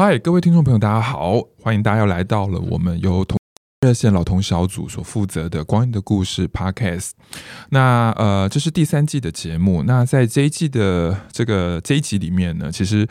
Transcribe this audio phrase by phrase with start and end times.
[0.00, 3.24] 嗨，各位听众朋友，大家好，欢迎大家又来到了我们由
[3.80, 7.10] 热线老同小组所负责的《光阴的故事》Podcast。
[7.70, 9.84] 那呃，这是第三季的节目。
[9.84, 13.06] 那在这一季的这个这一集里面呢，其实。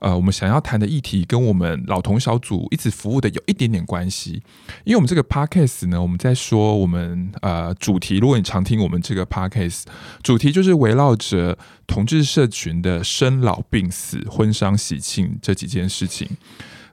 [0.00, 4.42] 呃，我们想要谈的议题跟我们老同小组一直服务的有一点点关系，
[4.84, 9.82] 因为我们这个 podcast 呢，我们在说我们呃主题，如果你常听我们这个 podcast，
[10.22, 16.26] 主题就是围绕着同志社群的生老病死、婚丧喜庆这几件事情。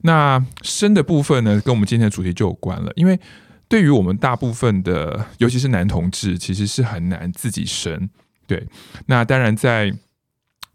[0.02, 3.20] 那生的部分呢，跟我们今天的主题就有关了，因为
[3.68, 8.10] 对于我们大部分的，尤其是男同志，其实是很难自己生。
[8.46, 8.68] 对，
[9.08, 9.94] 那当然在。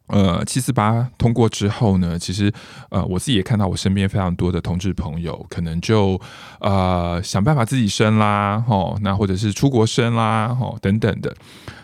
[0.09, 2.53] 呃，七四八通过之后呢，其实
[2.91, 6.21] 呃，我自己也看到我身边非常多的同志朋友，可能就
[6.61, 11.35] 呃想办法自己生啦，吼，那或者是出国生啦，吼等等的。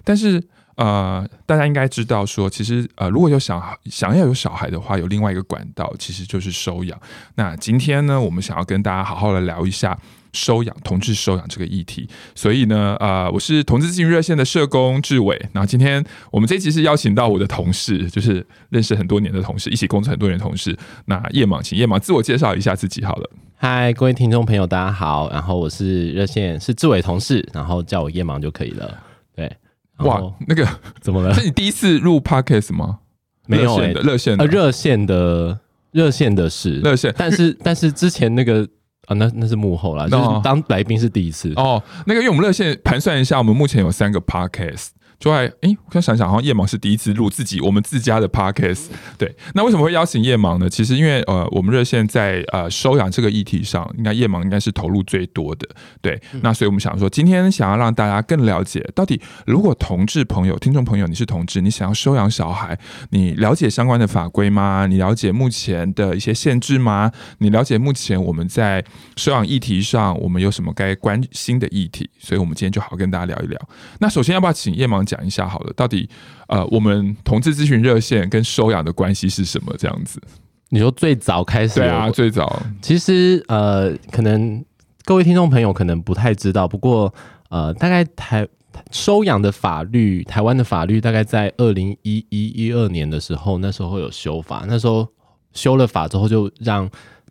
[0.05, 0.42] 但是
[0.79, 6.98] 呃，大家应该知道说，其实呃，如果有想想要有小孩的话，有另外一个管道，其实就是收养。
[7.34, 9.99] 那今天呢，我们想要跟大家好好的聊一下。
[10.34, 15.34] 收养同志收养这个议题，所以呢，呃，我是同志咨询热线的社工志伟。
[15.53, 20.77] 然后今天我们这期是邀请到我的同事，就是认识很多年的同事，一起工作很多年的同事。
[21.06, 23.31] 那叶芒，请叶芒自我介绍一下自己好了。
[23.56, 25.31] 嗨，各位听众朋友，大家好。
[25.33, 29.03] 然后我是热线是志伟同事，然后叫我叶芒就可以了。
[29.98, 30.66] 对，哇，那个
[31.00, 31.34] 怎么了？
[31.34, 32.98] 是你第一次录 Podcast 吗？
[33.46, 35.58] 没有诶，热线的热线的
[35.92, 38.69] 热线的是热线，但是 但是之前那个。
[39.06, 41.82] 啊，那那是幕后啦，就是当来宾是第一次哦。
[42.04, 44.88] 那个，因为我们热线盘算一下，我们目前有三个 podcast。
[45.19, 48.86] 就还哎，我想想想，好像夜盲是第一次录自己我们自家的 podcast。
[49.16, 50.70] 对，那为什么会邀请夜盲呢？
[50.70, 55.69] 其实因为呃，我们热线在呃收养这个议题上，应该夜盲应该是投入最多的。
[56.00, 62.78] 对，那所以我们想说，今天想要让大家更了解，到底如果同志朋友、听众朋友你是同志，你想要收养小孩，
[63.10, 64.87] 你了解相关的法规吗？
[64.87, 67.10] 你了解目前的一些限制吗？
[67.38, 68.84] 你了解目前我们在
[69.16, 72.09] 收养议题上，我们有什么该关心的议题？
[72.20, 73.60] 所以我们今天就好好跟大家聊一聊。
[73.98, 76.08] 那首先要不要请叶芒讲一下好了，到底
[76.48, 79.74] 呃，我们同志咨询热线跟收养的关系是什么？
[79.78, 80.20] 这样子，
[80.69, 84.62] 你说最早开始，对啊，最早，其实呃，可能
[85.04, 87.12] 各位听众朋友可能不太知道，不过
[87.48, 88.46] 呃，大概台
[88.91, 95.08] 收养的法律，台湾的法律大概在二零一一一二年的时候，那时候有修法，那时候
[95.54, 96.88] 修了法之后，就让。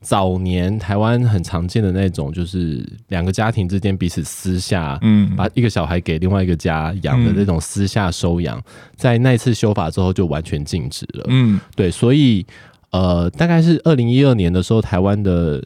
[0.08, 8.64] 早年台湾很常见的那种，就是两个家庭之间彼此私下，嗯，把一个小孩给另外一个家养的那种私下收养，
[8.96, 11.26] 在那次修法之后就完全禁止了。
[11.28, 12.46] 嗯，对，所以
[12.92, 15.62] 呃，大概是二零一二年的时候，台湾的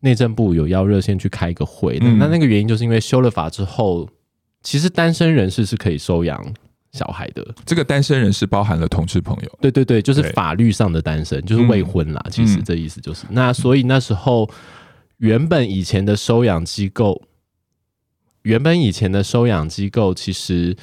[0.00, 4.06] 内政部有要热线去开一个会，那那个原因就是因为修了法之后，
[4.62, 6.38] 其实单身人士是可以收养。
[6.96, 7.46] 小孩的。
[7.66, 12.26] 这个单身人士包含了同志朋友，对对对，就是法律上的单身，就是未婚啦。
[12.30, 14.48] 其实这意思就是，那所以那时候
[15.18, 17.22] 原本以前的收养机构，
[18.42, 20.74] 原本以前的收养机构其实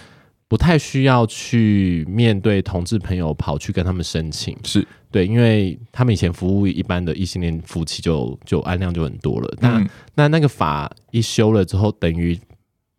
[0.48, 4.88] 不太需要去面对同志朋友跑去跟他们申请，是。
[5.10, 9.54] 对，因为他们以前服务一般的异性恋夫妻就就案量就很多了。
[9.60, 12.40] 那那那个法一修了之后，等于。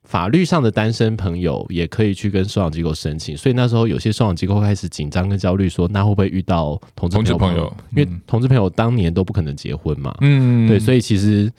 [0.05, 7.75] 法律上的单身朋友也可以去跟收养机构申请，所以那时候有些收养机构开始紧张跟焦虑，说那会不会遇到同志朋友？
[7.97, 11.51] 因为同志朋友当年都不可能结婚嘛，嗯，对，所以其实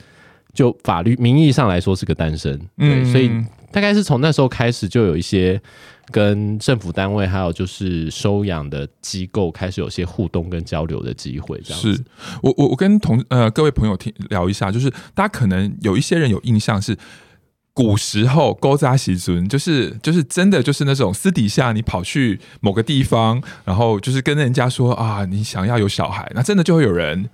[0.54, 3.30] 就法律名义上来说是个单身，对，所以
[3.72, 5.60] 大概是从那时候开始就有一些
[6.12, 11.60] 跟政府单位还有就是收养的机构开始有些互动跟交流的机会。
[11.64, 12.04] 这样子，是
[12.42, 16.96] 我我我跟同呃各位朋友听聊一下，就是大家可能有一些人有印象是。
[17.76, 27.28] 古时候，勾扎喜尊就是就是真的就是那种私底下你跑去某个地方，然后就是跟人家说啊，你想要有小孩，那真的就会有人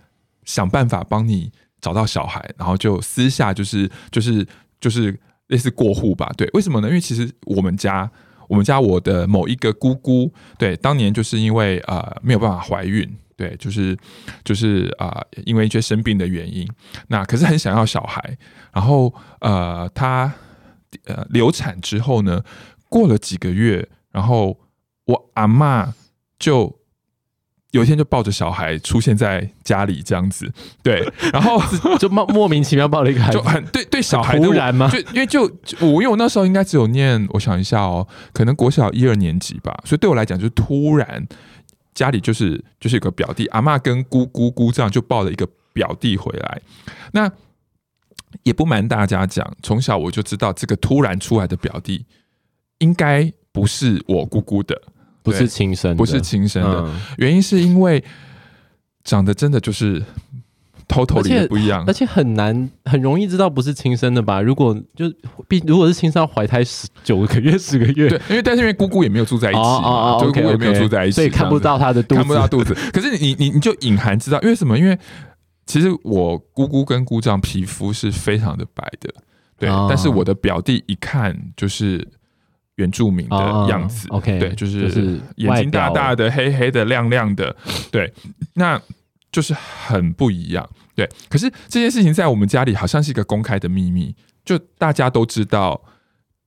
[0.45, 4.45] 想办法帮你找到小孩，然后就私下就是就是
[4.81, 5.17] 就是
[5.47, 6.29] 类似过户吧。
[6.37, 6.89] 对，为什么呢？
[6.89, 8.11] 因为其实我们家
[8.49, 13.09] 我们家我的某一个姑姑，对，当年就是因为呃没有办法怀孕。
[13.43, 13.99] 对，就是
[14.45, 16.65] 就是啊、呃，因为一些生病的原因，
[17.09, 18.39] 那可是很想要小孩，
[18.73, 20.33] 然后呃，他
[21.07, 22.41] 呃流产之后呢，
[22.89, 24.57] 过了几个月，然后
[25.07, 25.91] 我阿嬷
[26.39, 26.79] 就
[27.73, 30.49] 有一天就抱着小孩出现在家里这样子，
[30.81, 31.61] 对，然后
[31.99, 34.89] 就莫莫名其妙抱了一个孩子，就很对对小孩突然吗？
[34.89, 35.43] 就因为就
[35.81, 41.27] 我因为我那时候应该只有念，我想一下哦，可能国小一二年级吧，所以对我来讲就突然。
[41.95, 46.63] 家里就是就是有个表弟，阿嬷跟姑姑姑丈就抱了一个表弟回来。
[47.13, 47.31] 那
[48.45, 52.07] 也不瞒大家讲，从小我就知道这个突然出来的表弟
[52.79, 54.81] 应该不是我姑姑的，
[55.23, 56.91] 不是亲生的，不是亲生的。
[57.19, 58.03] 原因是因为
[59.05, 60.03] 长得真的就是
[60.89, 64.41] ，totally 也不一样，而且很难，很容易知道不是亲生的吧？
[64.41, 65.13] 如果就
[65.49, 72.75] 必如果是亲生，要怀胎十九个月、十个月，对，因为但是因为姑姑也没有住在一起，姑姑也没有住在一起，所以看不到她的肚子，看不到肚子。
[72.93, 74.79] 可是你你你就隐含知道，因为什么？
[74.79, 74.99] 因为
[75.67, 79.11] 其实我姑姑跟姑丈皮肤是非常的白的，
[79.59, 82.07] 对，但是我的表弟一看就是。
[82.77, 87.55] 原住民的样子、oh，OK，对，就是眼睛大大的、黑黑的、亮亮的，
[87.93, 88.11] 对，
[88.55, 88.81] 那
[89.33, 91.09] 就是很不一样，对。
[91.29, 94.15] 可是这件事情在我们家里好像是一个公开的秘密，
[94.45, 95.83] 就大家都知道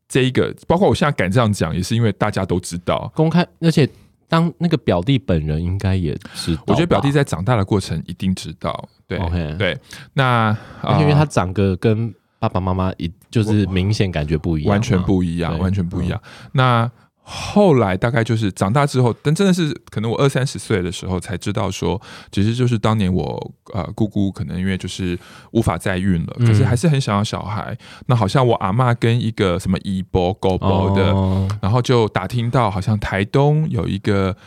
[0.08, 3.90] 这一个，包括我现在敢这样讲，也是因为大家都知道公开，而且
[4.30, 9.20] 当那个表弟本人应该也知道，我觉得表弟在长大的过程一定知道，对.
[9.58, 9.78] 对。
[10.14, 10.56] 那
[11.00, 12.14] 因为他长个跟。
[12.38, 16.22] 爸爸妈妈一就是明显感觉不一样，完全不一样，完全不一样。
[16.52, 16.88] 那
[17.28, 22.00] 后来大概就是长大之后，但真的是可能我二三十岁的时候才知道说，
[22.32, 25.18] 其实就是当年我呃姑姑可能因为就是
[25.52, 27.76] 无法再孕了，可是还是很想要小孩。
[28.06, 31.14] 那好像我阿妈跟一个什么姨伯、狗伯的，
[31.62, 34.38] 然后就打听到好像台东有一个。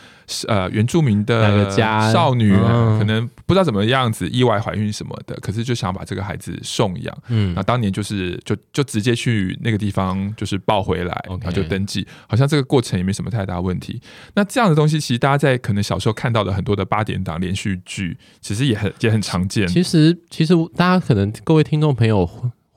[0.47, 1.69] 呃，原住民的
[2.11, 7.17] 少女可能不知道怎么样子意外怀孕什么的，可是就想把这个孩子送养。
[7.29, 14.01] 嗯，那当年就是就就直接去那个地方就是抱回来，然后就登记，好像这个过程也没什么太大问题。
[14.35, 19.67] 那这样的东西，其实大家在可能小时候看到的很多的八点档连续剧，其实也很也很常见。
[19.67, 22.29] 其实其实大家可能各位听众朋友。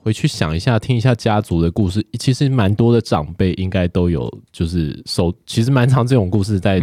[0.03, 6.81] 回去想一下，听一下家族的故事，其实蛮多的长辈应该都有，就是手，其实蛮常这种故事在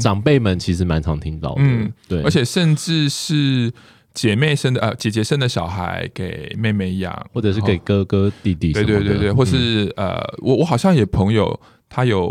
[0.00, 3.72] 长辈们其实蛮常听到的，嗯，对，而且甚至是
[4.14, 12.28] 姐妹生的呃姐姐生的小孩给妹妹养，或者是给哥哥弟弟，对对对对，或是呃我我好像有朋友他有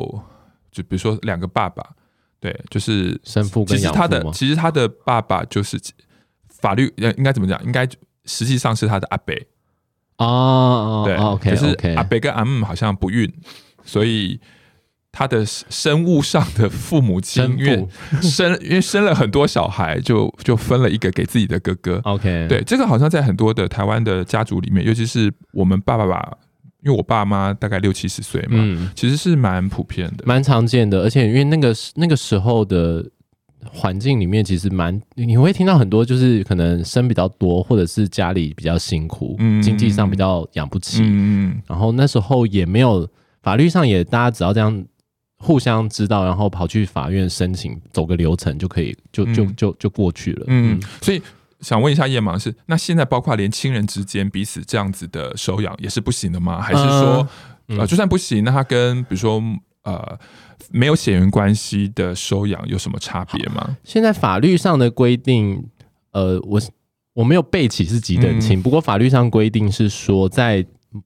[0.72, 1.86] 就比如说两个爸爸，
[2.39, 5.78] 对，就是生父跟养父，其实他的其实他的爸爸就是
[6.48, 7.62] 法律应应该怎么讲？
[7.66, 7.86] 应该
[8.24, 9.36] 实际上是他的阿伯。
[10.21, 13.31] 哦，对，OK，可是阿伯跟阿姆好像不孕，
[13.83, 14.39] 所以
[15.12, 17.88] 他的生物上的父母亲因为
[18.21, 22.00] 生 因为生了很多小孩，就就分了一个给自己的哥哥。
[22.03, 26.38] OK，对，这个好像在很多的台湾的家族里面，尤其是我们爸爸爸，
[26.83, 33.06] 因为我爸妈大概六七十岁嘛，嗯，其实是蛮普遍的，蛮常见的，而且因为那个那个时候的。
[33.69, 43.08] 环境里面其实蛮，你会听到很多，就是可能生比较多，或者是家里比较辛苦，嗯、经济上比较养不起，嗯，然后那时候也没有
[43.44, 44.84] 法律上也大家只要这样
[45.38, 51.22] 互相知道，然后跑去法院申请，走个流程就可以，就就就就过去了，嗯，嗯，所以
[51.60, 56.60] 想问一下叶芒是，那现在包括连亲人之间彼此这样子的收养也是不行的吗？
[56.60, 57.28] 还是说，
[57.68, 59.42] 呃，呃就算不行，那他跟比如说
[59.84, 60.19] 呃。
[60.69, 63.78] 没有血缘关系的收养有什么差别吗？
[63.84, 65.63] 现在法律上的规定，
[66.12, 66.62] 呃，我
[67.13, 70.66] 我没有背起是几等亲，嗯，不过法律上规定是说，在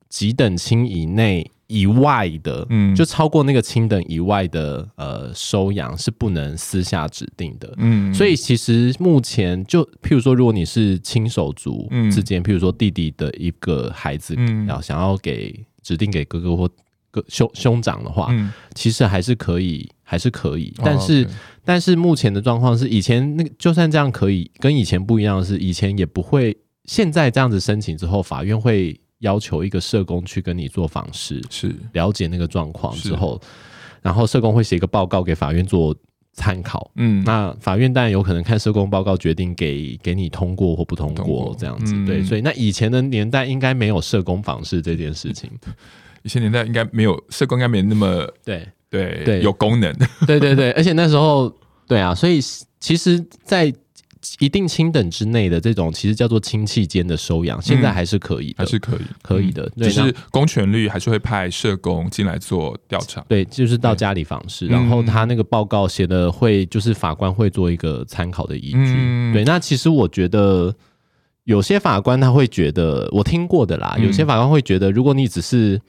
[0.10, 16.70] 几等亲以内以外的，嗯，就超过那个亲等以外的，呃，收养是不能私下指定的，嗯，所以其实目前就譬如说，如果你是亲手足之间，嗯，譬如说弟弟的一个孩子，嗯，要想要给指定给哥哥或。
[17.28, 20.74] 兄兄长的话，嗯，其实还是可以，还是可以。
[20.84, 21.32] 但是，哦 okay，
[21.64, 26.56] 但是目前的状况是，以前那个就算这样可以，跟以前不一样的是，以前也不会。
[26.86, 33.42] 现在这样子申请之后，法院会要求一个社工去跟你做访视，是了解那个状况之后，
[34.04, 35.96] 然后社工会写一个报告给法院做
[36.34, 36.92] 参考。
[36.98, 42.06] 嗯，那法院当然有可能看社工报告决定给给你通过或不通过，通过这样子，嗯。
[42.06, 45.50] 对，所以那以前的年代应该没有社工访视这件事情。
[46.26, 49.96] 以前年代应该没有社工，应该没那么对对对有功能。
[50.26, 51.56] 对对对，而且那时候
[51.88, 52.42] 对啊，所以
[52.80, 53.72] 其实，在
[54.40, 59.72] 一定亲等之内的这种，其实叫做亲戚间的收养，现在还是可以的，还是可以可以的。
[59.78, 63.24] 只是公权力还是会派社工进来做调查。
[63.28, 68.96] 对，就是到家里访视，然后他那个报告写的会，就是法官会做一个参考的依据。
[68.98, 70.76] 嗯、对，那其实我觉得
[71.46, 75.80] 有些法官他会觉得，我听过的啦，有些法官会觉得，如果你只是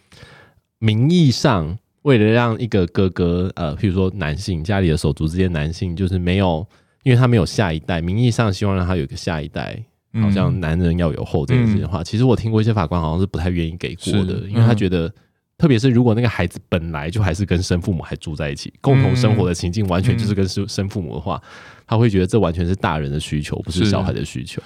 [0.79, 6.67] 名义上为了让一个哥哥，呃，譬如说男性家里的手足之间男性，就是没有，
[7.03, 9.83] 因为他没有下一代，名义上希望让他有一个下一代，
[10.21, 15.11] 好像男人要有后这件事情的话，嗯，其实我听过一些法官好像是不太愿意给过的，因为他觉得，
[15.57, 21.43] 特别是如果那个孩子本来就还是跟生父母还住在一起，共同生活的情境完全就是跟生生父母的话，
[21.87, 23.87] 他会觉得这完全是大人的需求，不是。
[23.87, 24.61] 小孩的需求。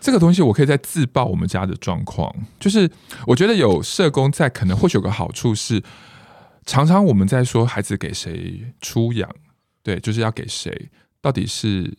[0.00, 2.90] 这个东西我可以再自曝我们家的状况，就是
[3.26, 5.82] 我觉得有社工在，可能或许有个好处是，
[6.64, 9.28] 常常我们在说孩子给谁出养，
[9.82, 10.90] 对，就是要给谁，
[11.20, 11.96] 到底是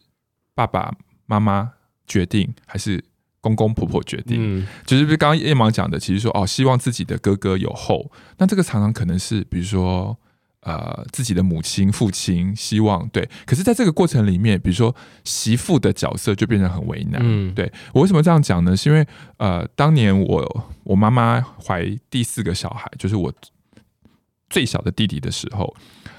[0.56, 0.92] 爸爸
[1.28, 1.74] 妈妈
[2.08, 3.04] 决定还是
[3.40, 10.18] 公公婆婆决定，嗯，就是不是刚刚叶芒讲的，其实说哦，希望自己的哥哥有后，那这个常常可能是比如说
[10.62, 17.22] 呃自己的母亲、父亲希望对，可是在这个过程里面，比如说媳妇的角色就变得很为难。
[17.24, 18.76] 嗯，对，我为什么这样讲呢？
[18.76, 19.06] 是因为
[19.38, 23.34] 呃当年我我妈妈怀第四个小孩，就是我
[24.50, 25.76] 最小的弟弟的时候，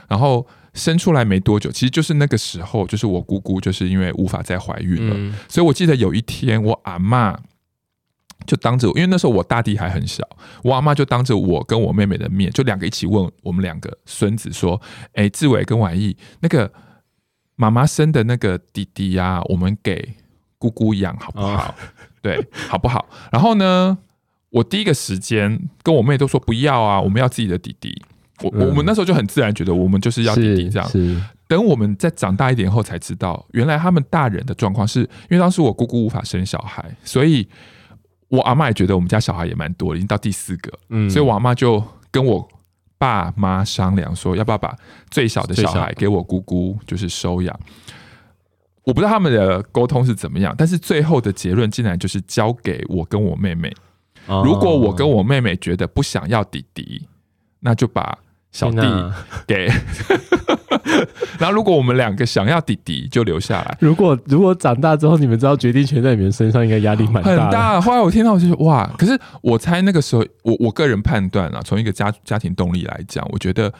[0.09, 0.47] 然后。
[0.75, 7.37] 生出来没多久，其实就是那个时候，就是我姑姑就是因为无法再怀孕了，嗯、所以我记得有一天，我阿嬷
[8.47, 10.27] 就当着，因为那时候我大弟还很小，
[10.63, 14.81] 我阿妈就当着我跟我妹妹的面，就两个一起问我们两个孙子说
[15.15, 16.73] ：“哎，志伟跟婉意，那个
[17.57, 20.17] 妈妈生的那个弟弟呀、啊，我们给
[20.59, 21.69] 姑姑养好不好？
[21.69, 21.75] 哦、
[22.21, 23.97] 对，好不好？”然后呢，
[24.51, 28.03] 我第一个时间跟我妹都说不要啊，我们要自己的弟弟。
[28.43, 30.91] 我我们那时候就很自然觉得我们就是要弟弟这样。
[31.47, 37.47] 等我们再长大一点后才知道，原来他们大人的状况是因为当时我姑姑无法生小孩，所以
[38.33, 40.73] 我阿妈也觉得我们家小孩也蛮多，已经到第四个。
[40.89, 42.49] 嗯，所以我阿妈就跟我
[42.97, 44.75] 爸妈商量说，要不要把
[45.11, 47.55] 最小的小孩给我姑姑，就是收养。
[48.85, 53.71] 我不知道他们的沟通是怎么样，但是最后的结论竟然就是交给我跟我妹妹。
[54.27, 57.07] 如果我跟我妹妹觉得不想要弟弟，
[57.61, 58.19] 那就把。
[58.53, 58.81] 小弟
[59.49, 59.67] 给，
[61.41, 63.77] 然后如果我们两个想要弟弟，就留下来。
[63.81, 67.31] 如果如果长大之后，你们知道决定权在你们身上，应该压力蛮大。
[67.31, 67.81] 很大。
[67.81, 68.89] 后来我听到，我就说哇！
[68.99, 73.73] 可是我猜那个时候，我我个人判断啊，从一个家家庭动力来讲，我觉得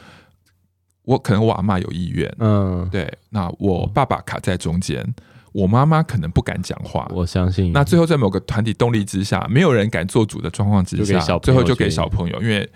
[1.03, 3.07] 我可能我阿妈有意愿，嗯，对。
[3.29, 5.05] 那我爸爸卡在中间，
[5.51, 7.07] 我妈妈可能不敢讲话。
[7.13, 7.71] 我相信。
[7.71, 12.67] 那最后在某个团体动力之下，没有人敢做主的状况之下，最后就给小朋友，因为。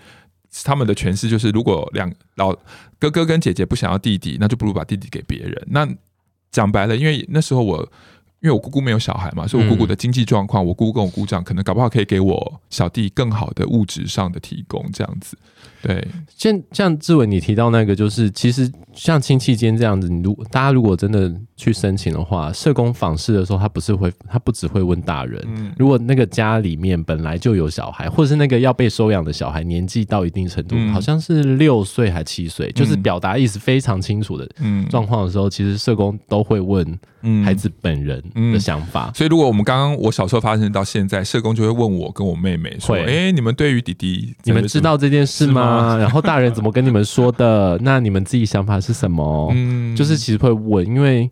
[0.64, 2.56] 他们的诠释就是，如果两老
[2.98, 5.66] 哥哥跟姐姐不想要弟弟，那就不如把弟弟给别人。
[5.68, 5.88] 那
[6.50, 7.92] 讲白了，因为那时候我。
[8.40, 15.36] 因为我姑姑没有小孩嘛，所以我姑姑的经济状况，嗯、我姑姑跟我姑丈可能搞不好可以给我小弟更好的物质上的提供，这样子。
[15.80, 34.48] 对，像像志伟你提到那个，就是其实像亲戚间这样子，你如大家如果真的去申请的话，社工访视的时候，他不是会，他不只会问大人，嗯、如果那个家里面本来就有小孩，或者是那个要被收养的小孩年纪到一定程度，嗯、好像是六岁还七岁，就是表达意思非常清楚的
[34.90, 36.84] 状况的时候，嗯、其实社工都会问
[37.44, 38.22] 孩子本人。
[38.52, 45.80] 的想法、嗯，所以如果我们刚刚我小时候发生到现在，社工就会问我跟我妹妹说：“哎、欸，你们对于弟弟，你们知道这件事吗？
[45.80, 47.78] 吗 然后大人怎么跟你们说的？
[47.82, 49.50] 那你们自己想法是什么？
[49.54, 51.30] 嗯，就是其实会问，因为。”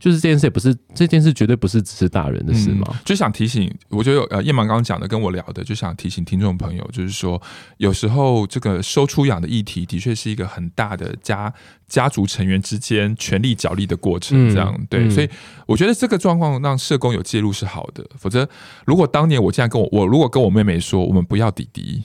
[0.00, 2.98] 就是这件事也不是这件事，绝对不是只是大人的事嘛、嗯。
[3.04, 7.40] 就想提醒，我觉得呃，叶芒刚刚讲的跟我聊的，就想提醒听众朋友，就是说，
[7.76, 11.52] 有时候这个收出养的议题，的确是一个很大的家
[11.86, 14.50] 家族成员之间权力角力的过程。
[14.50, 15.28] 这样、嗯、对，嗯、所以
[15.66, 18.02] 我觉得这个状况让社工有介入是好的。
[18.16, 18.48] 否则，
[18.86, 22.02] 如果当年我这样跟我我如果跟我妹妹说，我们不要弟弟，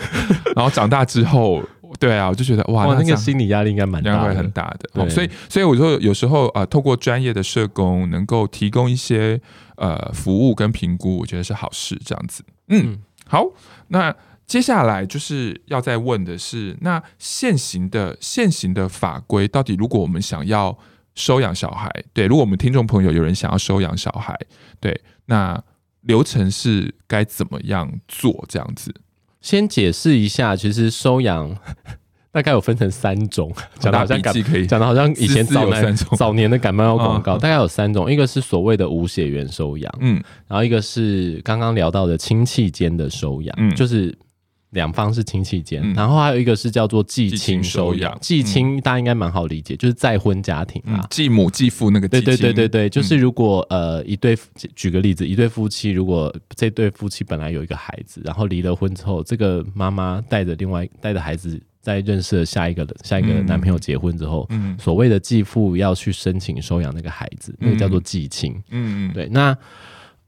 [0.54, 1.62] 然后长大之后。
[1.98, 4.88] 对啊，我就觉得哇，哇那，那个心理压力应该蛮大，会很大的。
[4.94, 9.40] 对所以，所以我就有时候啊、呃，透过专业的社工能够提供一些
[9.76, 12.00] 呃服务跟评估，我觉得是好事。
[12.04, 13.44] 这样子，嗯，嗯好。
[13.88, 14.14] 那
[14.46, 20.78] 接下来就是要再问的是，那现行的现行的法规到底，如果我们想要
[21.14, 24.38] 收养小孩，对，如果我们听众朋友有人想要收养小孩，
[24.78, 25.60] 对，那
[26.02, 28.44] 流程是该怎么样做？
[28.48, 28.94] 这样子。
[29.48, 31.56] 先解释一下，其实收养
[32.30, 44.14] 大概有分成三种，讲的好像讲的好像以前早年早年的感冒药广告，大概有三种，一个是所谓的无血缘收养，嗯，然后一个是刚刚聊到的亲戚间的收养，嗯，就是。
[44.70, 48.16] 两方是亲戚间，嗯、然后还有一个是叫做继亲收养。
[48.20, 52.06] 继亲大家应该蛮好理解，嗯、就是再婚家庭啊，继母继父那个。
[52.06, 54.36] 对对对对对，就是如果呃一对，
[54.74, 68.52] 举个例子，一对夫妻，如果这对夫妻本来有一个孩子，然后离了婚之后，这个妈妈带着另外带着孩子，在认识了下一个下一个男朋友结婚之后，嗯，所谓的继父要去申请收养那个孩子，那个叫做继亲。
[68.70, 69.56] 嗯嗯，对，那。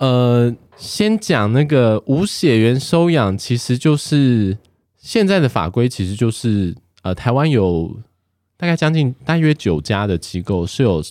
[0.00, 4.56] 呃，先讲那个无血缘收养，其实就是
[4.96, 7.94] 现在的法规，其实就是呃，台湾有
[8.56, 11.04] 大概将近大约九家的机构是有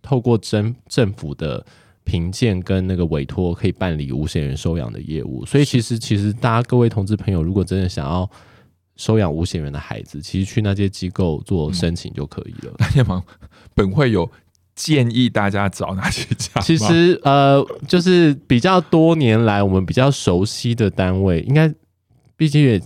[0.00, 1.66] 透过政政府的
[2.04, 5.44] 评鉴跟那个委托，可以办理无血缘收养的业务。
[5.44, 8.30] 所以其实其实大家各位同志朋友，如果真的想要
[8.94, 12.72] 收养无血缘的孩子，其实去那些机构做申请就可以了。
[12.78, 13.20] 大家忙，
[13.74, 14.30] 本会有。
[14.78, 16.60] 建议大家找哪些家？
[16.60, 21.68] 其实呃，就是比较多年来我们比较熟悉的单位，应该
[22.36, 22.80] 毕竟也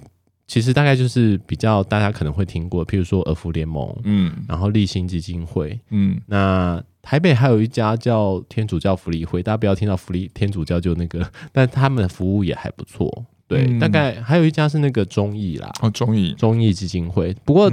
[0.46, 13.26] 其实大概就是比较大家可能会听过，譬如说俄福联盟，嗯，然后立新基金会，嗯，那台北还有一家叫天主教福利会，大家不要听到福利天主教就那个， 但他们的服务也还不错。
[13.46, 17.37] 对，嗯、大概还有一家是那个中义啦，哦，中义中义基金会。
[17.44, 17.68] 不过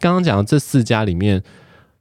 [0.00, 1.40] 刚刚讲的这四家里面，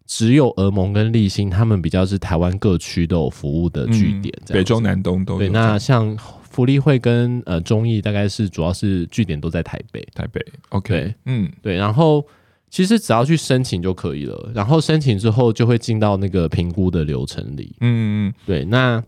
[0.06, 5.40] 只有俄盟跟立新，他们比较是台湾各区都有服务的据点，嗯，北中南东都有。
[5.40, 6.18] 对，那像
[6.50, 10.40] 福利会跟呃中义，大概是主要是据点都在台北，台北。
[10.70, 11.76] OK，嗯，对。
[11.76, 12.26] 然后
[12.70, 17.76] 其实只要去申请就可以了，然后申请之后就会进到那个评估的流程里。
[17.82, 18.66] 嗯嗯，对。
[18.66, 19.04] 那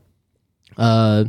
[0.75, 1.27] 呃。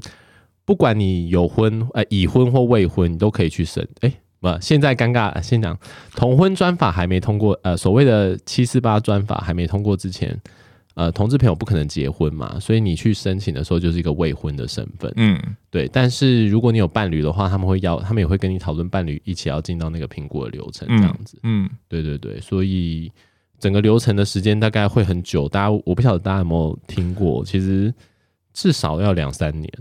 [0.67, 3.89] 不管你有婚、呃已婚或未婚，你都可以去申。
[4.01, 5.79] 哎，不，现在尴尬，先讲
[6.15, 10.39] 同婚专法还没通过，呃，所谓的七四八专法还没通过之前，
[10.95, 15.13] 呃，同志朋友不可能结婚嘛，所以你去申请的时候就是一个未婚的身份。
[15.17, 15.41] 嗯，
[15.71, 15.89] 对。
[15.89, 21.39] 但是如果你有伴侣的话，他们会要，他们也会跟你讨论伴侣一起要进到那个评估的流程，这样子。
[21.43, 23.11] 嗯，嗯对对对，所以
[23.59, 25.49] 整个流程的时间大概会很久。
[25.49, 27.93] 大家，我不晓得大家有没有听过，其实
[28.53, 29.73] 至少要两三年。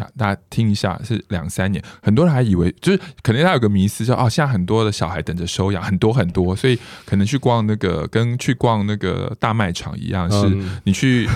[0.00, 11.28] 呀，大家听一下，是两三年，很多人还以为就是可能他有个迷思，说哦，现在很多的小孩等着收养，很多很多，所以可能去逛那个跟去逛那个大卖场一样，是你去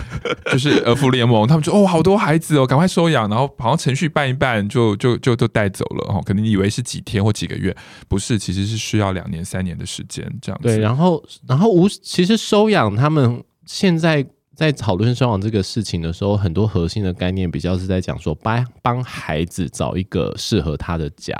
[0.46, 7.74] 就是儿福联盟，他们说哦，好多孩子哦，赶快收养，然后好像程序办一办就就就都带走了哦，可能你以为是几天或几个月，
[8.08, 10.68] 不是，其实是需要两年三年的时间这样子。
[10.68, 14.26] 对，然后然后无其实收养他们现在。
[14.54, 21.34] 在讨论收养这个事情的时候，很多核心的概念比较是在讲说，帮帮孩子找一个适合他的家，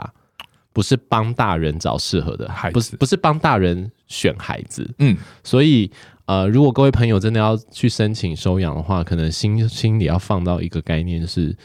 [0.72, 4.88] 不是帮大人找适合的孩子，不是不是帮大人选孩子。
[4.98, 5.90] 嗯，所以
[6.26, 11.56] 呃，如果各位朋友真的要去申请收养的话，可能心心里要放到一个概念是，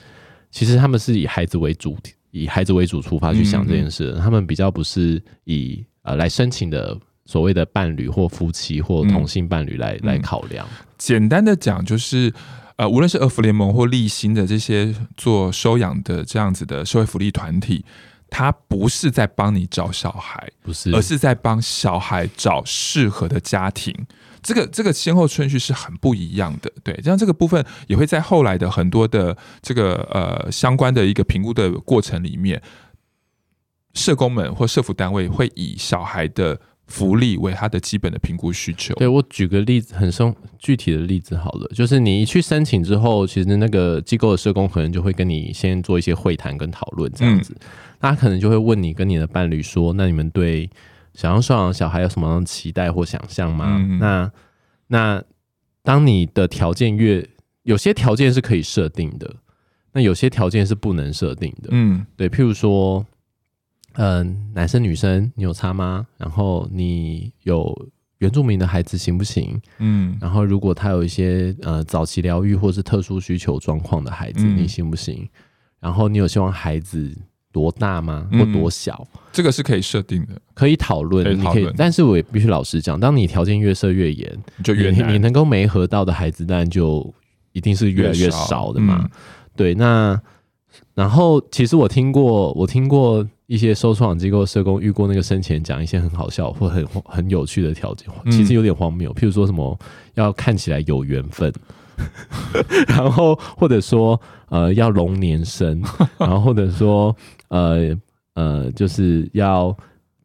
[0.51, 6.97] 其实他们是以孩子为主体，以孩子为主出发去想这件事，嗯嗯，他们比较不是以呃来申请的。
[7.29, 12.33] 所谓的伴侣或夫妻或同性伴侣来、嗯、来考量，简单的讲就是，
[12.75, 17.85] 呃，无论是儿福联盟或立新的这些做收养的这样子的社会福利团体，
[18.31, 23.93] 他不是在帮你找小孩，不是，而是在帮小孩找适合的家庭。
[24.41, 32.59] 这个这个先后顺序是很不一样的，对，这样这个部分也会在后来的很多的这个呃相关的一个评估的过程里面，
[33.93, 36.59] 社工们或社服单位会以小孩的。
[36.89, 38.95] 福利为他的基本的评估需求。
[38.95, 47.55] 对，我举个例子，很生具体的例子好了，就是你一去申请之后，其实那个机构的社工可能就会跟你先做一些会谈跟讨论这样子。
[47.99, 50.67] 他可能就会问你跟你的伴侣说：“那你们对
[51.13, 54.31] 想要收养小孩有什么样的期待或想象吗？”嗯、那
[54.87, 55.23] 那
[55.83, 57.23] 当你的条件越
[57.63, 59.35] 有些条件是可以设定的，
[59.93, 61.69] 那有些条件是不能设定的。
[61.71, 63.05] 嗯，对，譬如说。
[63.93, 66.05] 嗯、呃，男生女生你有差吗？
[66.17, 67.87] 然后你有
[68.19, 69.59] 原住民的孩子行不行？
[69.79, 75.27] 嗯，然后如果他有一些呃早期疗愈或是特殊需求状况的孩子，嗯、你行不行？
[75.79, 77.15] 然后你有希望孩子
[77.51, 78.27] 多大吗？
[78.31, 79.07] 或多小？
[79.13, 81.69] 嗯、这个是可以设定的，可以讨论，你可以。
[81.77, 85.13] 但是我也必须老实讲，当你条件越设越严，就越难。
[85.13, 87.13] 你能够没合到的孩子，当然就
[87.53, 88.99] 一定是越来越少的嘛。
[89.03, 89.09] 嗯、
[89.55, 90.21] 对，那
[90.93, 93.27] 然后其实我听过，我听过。
[93.49, 99.11] 一些收收养机构社工遇过那个生前讲一些很好笑或很很有趣的条件，其实有点荒谬。
[99.15, 99.75] 譬如说什么
[100.13, 101.51] 要看起来有缘分，
[102.87, 105.81] 然后或者说呃要龙年生，
[106.19, 107.15] 然后或者说
[107.47, 107.97] 呃
[108.35, 109.75] 呃就是要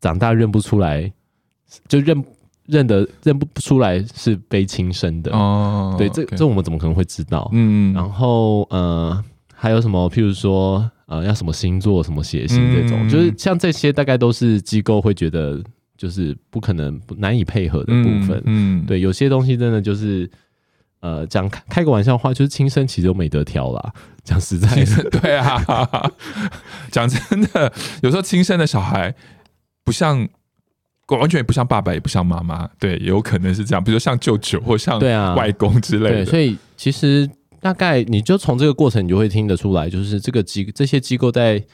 [0.02, 1.10] 长大认不出来，
[1.88, 2.22] 就认
[2.66, 5.94] 认得认不出来是被亲生的哦。
[5.96, 7.48] 对，这这我们怎么可能会知道？
[7.54, 10.10] 嗯，然后呃还有什么？
[10.10, 10.90] 譬如说。
[11.06, 15.62] 呃，要什么星座、什么血型这种，嗯、就是像这些，大概都是机构会觉得
[15.98, 18.42] 就是不可能、难以配合的部分。
[18.46, 20.30] 嗯，嗯对，有些东西真的就是，
[21.00, 23.92] 呃，讲开个玩笑话，就是亲生其实都没得挑啦。
[24.24, 26.10] 讲实在的， 对啊，
[26.90, 27.70] 讲真的，
[28.02, 29.14] 有时候亲生的小孩
[29.84, 30.26] 不像，
[31.08, 32.66] 完全也不像爸爸，也不像妈妈。
[32.78, 34.98] 对，有可能是这样，比如说像舅舅或像
[35.36, 36.16] 外公之类的。
[36.16, 37.28] 对，所以其实。
[37.64, 41.64] 大概你就从这个过程，你就会听得出来，就是这个机这些机构在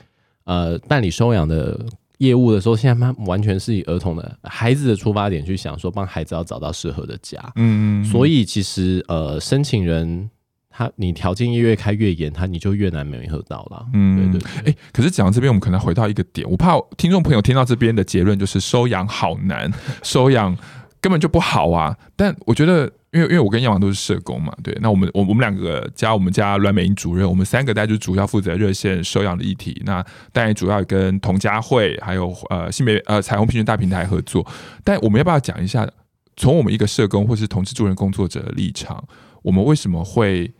[0.44, 1.84] 呃办理收养的
[2.18, 7.40] 业务的时候，现在完全是以儿童的孩子的出发点去想，说帮孩子要找到适合的家。
[7.56, 10.30] 嗯，嗯，嗯，所以其实呃，申请人
[10.70, 13.84] 他你条件越开越严，他你就越难没合到了。
[13.92, 14.50] 嗯，对对，对。
[14.58, 19.68] 哎、欸，可是讲到这边，我们可能回到一个点，我怕听众朋友听到这边的结论就是收养好难，
[20.04, 20.56] 收养
[21.00, 21.96] 根本就不好啊。
[22.16, 29.80] 但我觉得，因为因为我跟杨王都是社工嘛，对，那我们我我们两个加我们家阮美英主任，我们三个大家就主要负责热线收养的议题。
[29.84, 34.46] 那当然主要跟同家慧还有呃性别呃彩虹平权大平台合作。
[34.84, 35.88] 但我们要不要讲一下，
[36.36, 39.02] 从我们一个社工或是同志助人工作者的立场，
[39.42, 40.52] 我们为什么会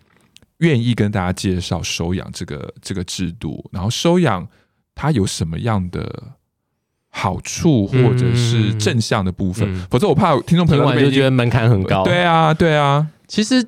[0.58, 3.68] 愿意跟大家介绍收养这个这个制度？
[3.72, 4.48] 然后收养
[4.94, 6.39] 它有什么样的？
[7.10, 12.04] 好处或者是正向的部分，嗯嗯、否则我怕听众朋友们就觉得门槛很高。
[12.04, 13.06] 对啊，对啊。
[13.28, 13.66] 其实，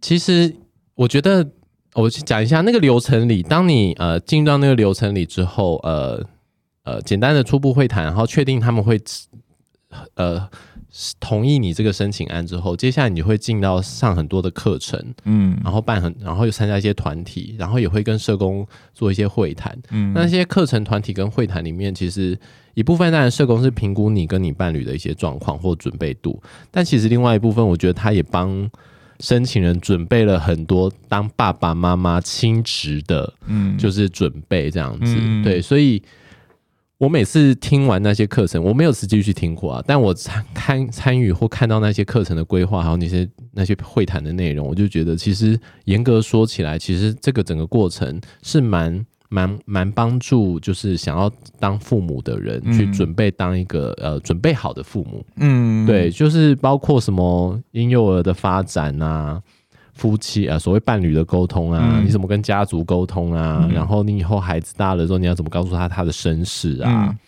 [0.00, 0.54] 其实
[0.94, 1.48] 我觉得，
[1.94, 6.22] 我讲一下那个流程里，当你呃进入到那个流程里之后，呃
[6.84, 9.00] 呃，简单的初步会谈，然后确定他们会
[10.14, 10.48] 呃。
[11.18, 22.38] 同意你这个申请案之后，接下来你会进到上很多的课程，嗯，然后办很，然后又参加一些团体，然后也会跟社工做一些会谈，嗯，那些课程、团体跟会谈里面，其实
[22.74, 28.70] 一部分当然社工是评估你跟你伴侣的一些状况或准备度，但其实另外一部分，我觉得他也帮
[29.18, 36.00] 申请人准备了很多当爸爸妈妈亲职的，嗯，就是准备这样子，嗯、对，所以。
[36.98, 55.26] 我每次听完那些课程，我没有实际去听过啊，但我参参参与或看到那些课程的规划，还有那些那些会谈的内容，我就觉得其实严格说起来，其实这个整个过程是蛮蛮蛮帮助，就是想要当父母的人去准备当一个、嗯、呃准备好的父母。
[55.36, 59.42] 嗯，对，就是包括什么婴幼儿的发展啊。
[59.94, 63.60] 夫妻啊，所谓伴侣的沟通啊，嗯、你怎么跟家族沟通啊？
[63.62, 67.06] 嗯、然后你以后孩子大了之后，你要怎么告诉他他的身世啊？
[67.08, 67.18] 嗯、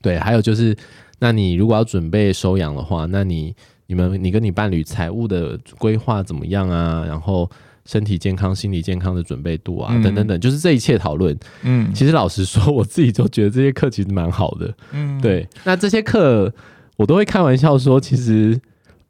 [0.00, 0.74] 对，还有就是，
[1.18, 3.54] 那你如果要准备收养的话，那你
[3.88, 7.04] 你们你跟你伴侣财务的规划怎么样啊？
[7.06, 7.48] 然后
[7.84, 11.38] 身体健康、心理健康的准备度啊，嗯、等等等，就是这一切讨论。
[11.62, 14.74] 嗯，其实老实说，我自己就觉得这些课其实蛮好的。
[14.92, 16.50] 嗯，对，那这些课
[16.96, 18.58] 我都会开玩笑说，其实。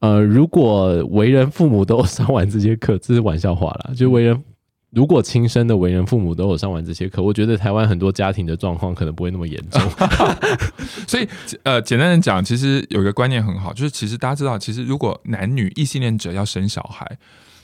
[0.03, 3.95] 呃，如果为人父母都有上完这些课，这是玩笑话啦。
[3.95, 4.43] 就为人，
[4.91, 9.81] 如果亲生的为人父母都有上完这些课，我觉得台湾很多家庭的状况可能不会那么严重。
[11.07, 11.29] 所以，
[11.63, 17.07] 呃，简单的讲，其实有一个观念很好，就是其实大家知道，其实如果男女异性恋者要生小孩，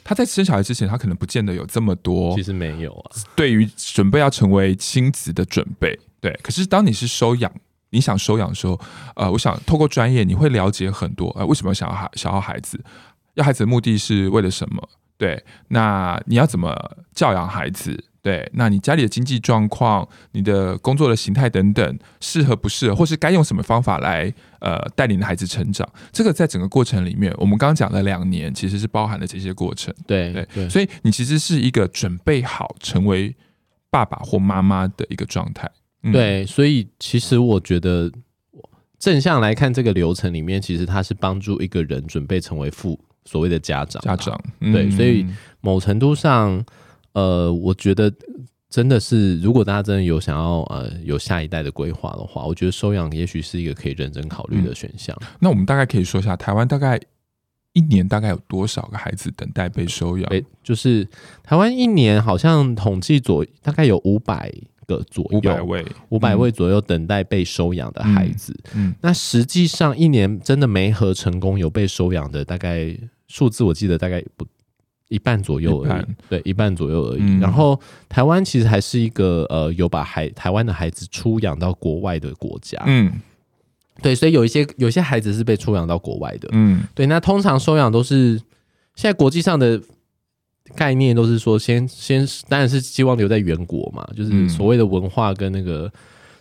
[0.04, 3.10] 他在生小孩之前，他可能不见得有这么多，其实没有啊。
[3.34, 6.32] 对于准备要成为亲子的准备，对。
[6.40, 7.52] 可是当你是收养。
[7.90, 8.78] 你想收养的时候，
[9.16, 11.28] 呃，我想透过专业，你会了解很多。
[11.38, 12.78] 呃，为什么想要孩想要孩子？
[13.34, 14.88] 要孩子的目的是为了什么？
[15.16, 16.76] 对，那你要怎么
[17.14, 18.04] 教养孩子？
[18.20, 25.88] 对，那你家里的经济状况、你的工作的形态等等，适合不适合，或是该用什么方法来呃带领孩子成长？
[26.12, 29.94] 这个在整个过程里面，我们刚刚讲了两年其实是包含了这些过程。
[30.06, 33.34] 对对，对，所以你其实是一个准备好成为
[33.88, 35.70] 爸爸或妈妈的一个状态。
[36.12, 38.10] 对，所以其实我觉得
[38.98, 44.02] 正向来看这个流程里面，其实它是帮助一个人准备成为父所谓的家长。
[44.02, 45.24] 家长，对，嗯、所以
[45.60, 46.64] 某程度上，
[47.12, 48.12] 呃，我觉得
[48.68, 55.16] 真的是，如果大家真的有想要呃有下一代的规划的话，我觉得收养也许是一个可以认真考虑的选项。
[55.20, 56.98] 嗯、那我们大概可以说一下，台湾大概
[57.72, 60.28] 一年大概有多少个孩子等待被收养？
[60.30, 61.06] 诶，就是
[61.44, 64.52] 台湾一年好像统计左大概有五百。
[64.88, 68.52] 个左右，五百位，五百位左右等待被收养的孩子。
[68.74, 72.96] 嗯，嗯，那实际上一年真的没合成功有被收养的，大概
[73.28, 74.46] 数字我记得大概不
[75.08, 76.04] 一半左右而已。
[76.28, 77.20] 对，一半左右而已。
[77.20, 82.82] 嗯，然后台湾其实还是一个呃有把孩台湾的孩子出养到国外的国家。
[82.86, 83.12] 嗯，
[84.02, 86.48] 对，所以有一些有些孩子是被出养到国外的。
[86.52, 88.38] 嗯，对，那通常收养都是
[88.94, 89.80] 现在国际上的。
[90.74, 95.90] 概念都是说先，先先当然是希望留在原国嘛，就是所谓的文化跟那个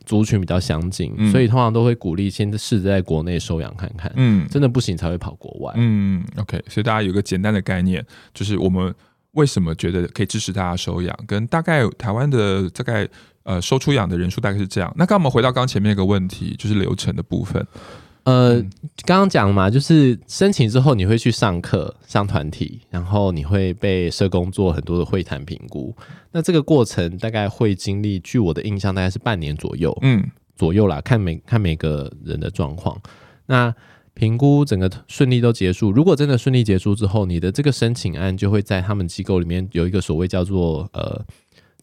[0.05, 8.93] 族群比较相近，嗯、所以通常都会鼓励先试着在国内收养看看，嗯，真的不行才会跑国外，嗯，OK，所以大家有个简单的概念，就是我们
[9.31, 13.07] 为什么觉得可以支持大家收养，跟大概台湾的大概
[13.43, 14.93] 呃收出养的人数大概是这样。
[14.97, 17.65] 那刚我们回到刚前面那个问题，就是流程的部分。
[18.27, 18.61] 呃，
[19.05, 25.95] 刚刚讲嘛，就是申请之后你会去上课、上团体，然后你会被社工做很多的会谈评估。
[26.33, 33.01] 那这个过程大概会经历，据我的印象，大概是半年左右，嗯，左右啦，看每看每个人的状况。
[33.45, 33.73] 那
[34.13, 41.25] 评估整个顺利都结束，如果真的顺利结束之后，你的这个申请案就会在他们机构里面有一个所谓叫做呃。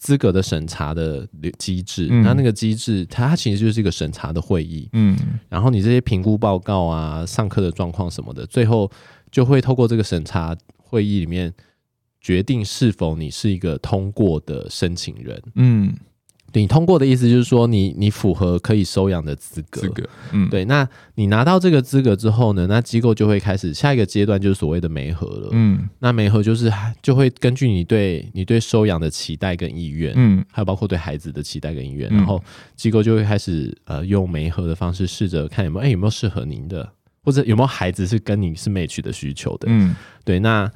[0.04, 1.26] 资格的审查的
[1.58, 4.86] 机制，那、嗯、那个机制，它其实就是一个审查的会议。
[4.92, 5.16] 嗯，
[5.48, 8.90] 然后你这些评估报告啊、上课的状况什么的，最后
[9.30, 11.50] 就会透过这个审查会议里面
[12.20, 15.42] 决定是否你是一个通过的申请人。
[15.54, 16.00] 嗯，对，
[16.62, 19.80] 你通过的意思就是说你，你你符合可以收养的资格。
[19.80, 20.64] 资格，嗯，对。
[20.66, 25.48] 那你拿到这个资格之后呢，那机构就会开始下一个阶段，就是所谓的媒合了。
[25.52, 32.42] 嗯，那媒合就是就会根据你对你对收养的期待跟意愿，嗯，还有包括对孩子的期待跟意愿，嗯、然后
[32.76, 36.88] 机构就会开始呃用媒合的方式试着看有没有哎有没有适合您的，
[37.22, 39.66] 或者有没有孩子是跟你是 match 的需求的。
[39.70, 40.38] 嗯，对。
[40.38, 40.70] 那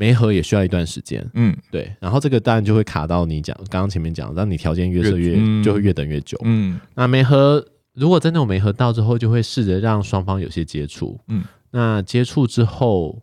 [0.00, 13.20] 媒合也需要一段时间，嗯，对，然后这个当然就会卡到你讲刚刚前面讲，让你条件越设越，就会越等越久，嗯，那没合如果真的有没合到之后，就会试着让双方有些接触，嗯，那接触之后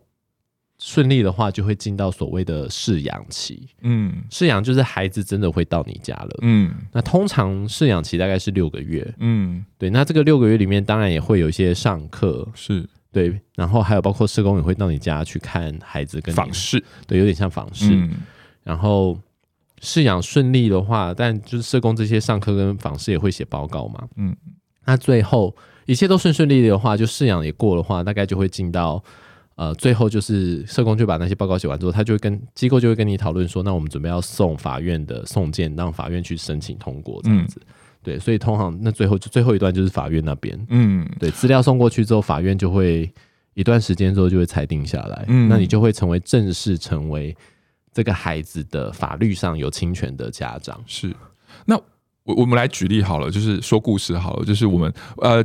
[0.78, 12.88] 顺利的话，就会进到所谓的试养期，嗯，试养就是孩子真的会到你家了，嗯，那通常试养期大概是六个月，嗯，对，那这个六个月里面当然也会有一些上课，是。
[13.10, 17.94] 对，然后还有包括社工也会到你家去看孩子跟，跟访视，对，有点像访视。
[17.94, 18.10] 嗯、
[18.62, 19.18] 然后
[19.80, 24.06] 试养顺利的话，但就是社工这些上课跟访视也会写报告嘛。
[24.16, 24.36] 嗯，
[24.84, 29.02] 那最后一切都顺顺利利的话，就试养也过的话，大概就会进到
[29.56, 37.58] 呃，最后就是社工就把那些报告写完之后，他就会跟机构就会跟你讨论说，那我们准备要送法院的送件，让法院去申请通过这样子。
[37.66, 37.72] 嗯
[38.08, 43.12] 对，所以通常那最后就最后一段就是法院那边，嗯，对，资料送过去之后，法院就会
[43.52, 47.36] 一段时间之后就会裁定下来，嗯，那你就会成为正式成为
[47.92, 50.82] 这个孩子的法律上有侵权的家长。
[50.86, 51.14] 是，
[51.66, 51.76] 那
[52.22, 55.44] 我我们来举例好了，就是说故事好了，就是我们呃。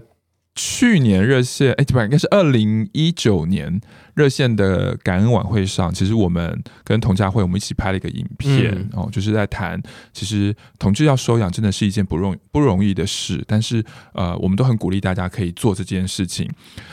[0.55, 3.81] 去年热线哎，不，应该是二零一九年
[4.13, 9.81] 热线的感恩晚会上，其实我们跟童家慧我们一起拍了一个影片，嗯、哦，就是在谈，
[10.13, 16.47] 其实同志要收养真的是一件不容不容易的事，但是呃，我们都很鼓励大家可以做这件事情。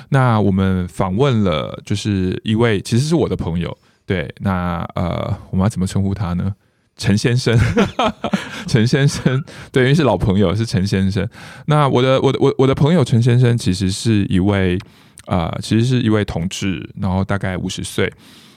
[0.08, 6.54] 那我们访问了，就是一位其实是我的朋友，对，那呃，我们要怎么称呼他呢？
[7.00, 7.58] 陈先生，
[8.68, 11.26] 陈先生，对，因为是老朋友，是陈先生。
[11.64, 14.78] 那我的，我的，我我的朋友陈先生，其实是一位，
[15.26, 18.12] 呃，其实是一位同志，然后大概五十岁。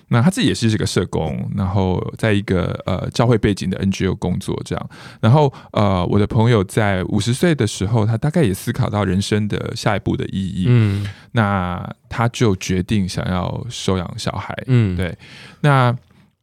[0.10, 4.89] 那他自己也是这个社工，然后在一个呃教会背景的 NGO 工作，这样。
[5.21, 10.65] 然后呃，我的朋友在五十岁的时候，他大概也思考到人生的下一步的意义。
[10.67, 14.53] 嗯，那他就决定想要收养小孩。
[14.67, 15.17] 嗯，对，
[15.62, 15.95] 那。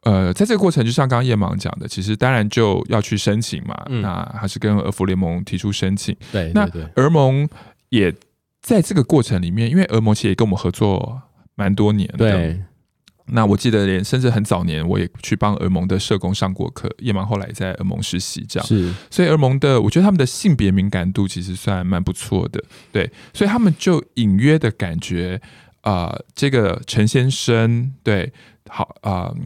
[0.03, 3.75] 呃，在这个过程，就像刚刚叶芒讲的，其实当然就要去申请嘛。
[3.91, 6.17] 嗯、那还是跟俄服联盟提出申请。
[6.33, 7.47] 对，那俄盟
[7.91, 8.15] 也
[8.63, 11.21] 在这个过程里面，因为俄盟其实也跟我们合作
[11.55, 12.17] 蛮多年的。
[12.17, 12.63] 对。
[13.33, 16.91] 那我记得连甚至很早年，我也去帮俄盟的社工上过课。
[16.99, 18.93] 叶芒后来也在俄盟实习，这样是。
[19.09, 22.61] 所以俄盟的，我觉得他们的性别敏感度其实算蛮不错的。
[22.91, 25.41] 对，所以他们就隐约的感觉，
[25.83, 28.33] 啊、呃，这个陈先生，对，
[28.69, 29.25] 好啊。
[29.25, 29.37] 呃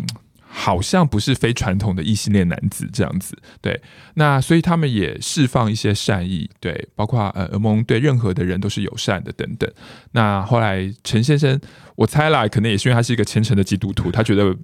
[0.56, 3.82] 好像不是非传统的异性恋男子这样子，对，
[4.14, 9.68] 那所以他们也释放一些善意，对，包括呃，儿盟对任何的人都是友善的等等。
[10.12, 11.60] 那后来陈先生，
[11.96, 14.56] 我猜啦，可能也是因为他是一个虔诚的基督徒，他觉得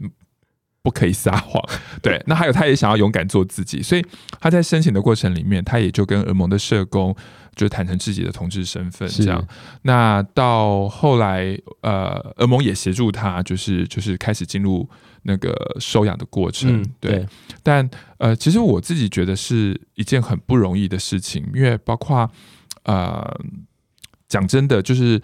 [0.80, 1.60] 不可以撒谎，
[2.00, 2.22] 对。
[2.26, 4.06] 那还有他也想要勇敢做自己，所以
[4.40, 7.14] 他在申请的过程里面，他也就跟儿盟的社工
[7.60, 9.46] 就坦诚自己的同志身份，这样。
[9.82, 14.88] 那到后来，呃，俄盟也协助他，就是就是开始进入。
[15.22, 17.26] 那个收养的过程，嗯、对，对，
[17.62, 22.26] 但呃，其实我自己觉得是一件很不容易的事情，因为包括
[22.84, 23.38] 呃，
[24.28, 25.20] 讲真的，就是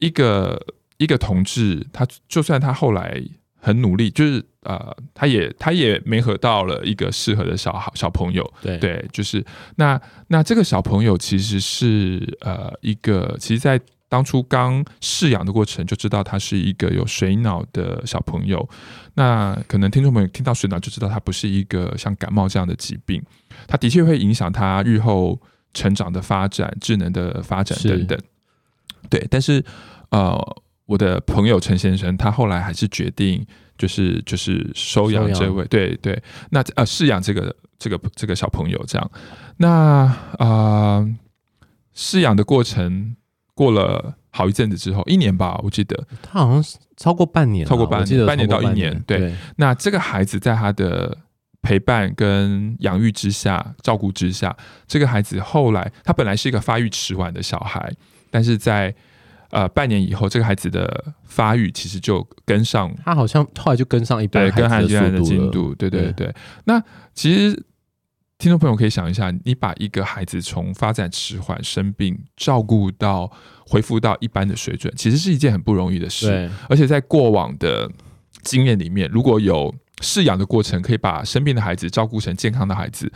[0.00, 0.60] 一个
[0.96, 3.22] 一个同志，他就算他后来
[3.62, 9.42] 很努力，就是呃，他也他也没合到了一个适合的小孩小朋友，对对，就是
[9.76, 13.80] 那那这个小朋友其实是呃一个，其实，在。
[14.12, 18.68] 当初刚试养的过程就知道他是一个有水脑的小朋友，
[19.14, 23.22] 那可能听众朋友听到水脑就知道他不是一个像感冒这样的疾病，
[23.66, 25.40] 他的确会影响他日后
[25.72, 28.18] 成长的发展、智能的发展等等。
[29.08, 29.64] 对，但是
[30.10, 30.38] 呃，
[30.92, 33.44] 我的朋友陈先生他后来还是决定
[33.78, 39.10] 就是就是收养这位，对对，那呃饲养这个这个这个小朋友这样，
[39.56, 41.16] 那啊、呃、
[41.92, 43.16] 试养的过程。
[43.54, 48.90] 过了好一阵子之后，一年吧，我记得他好像是超过半年，超过半年，半年到一年。
[49.06, 51.16] 对，对，那这个孩子在他的
[51.60, 54.56] 陪伴跟养育之下、照顾之下，
[54.88, 57.92] 这个孩子后来他本来是一个发育迟缓的小孩，
[58.30, 58.92] 但是在
[59.52, 65.72] 呃半年以后，这个孩子的发育其实就跟上，他好像后来就跟上一般孩子的进度。
[65.76, 66.34] 对对对，对，
[66.64, 66.82] 那
[67.14, 67.64] 其实。
[68.38, 73.30] 听众朋友可以想一下，你把一个孩子从发展迟缓、生病，照顾到
[73.64, 76.26] 恢复到一般的水准，其实是一件很不容易的事。
[76.26, 77.88] 对，而且在过往的
[78.42, 83.12] 经验里面，如果有饲养的过程，可以把生病的孩子照顾成健康的孩子，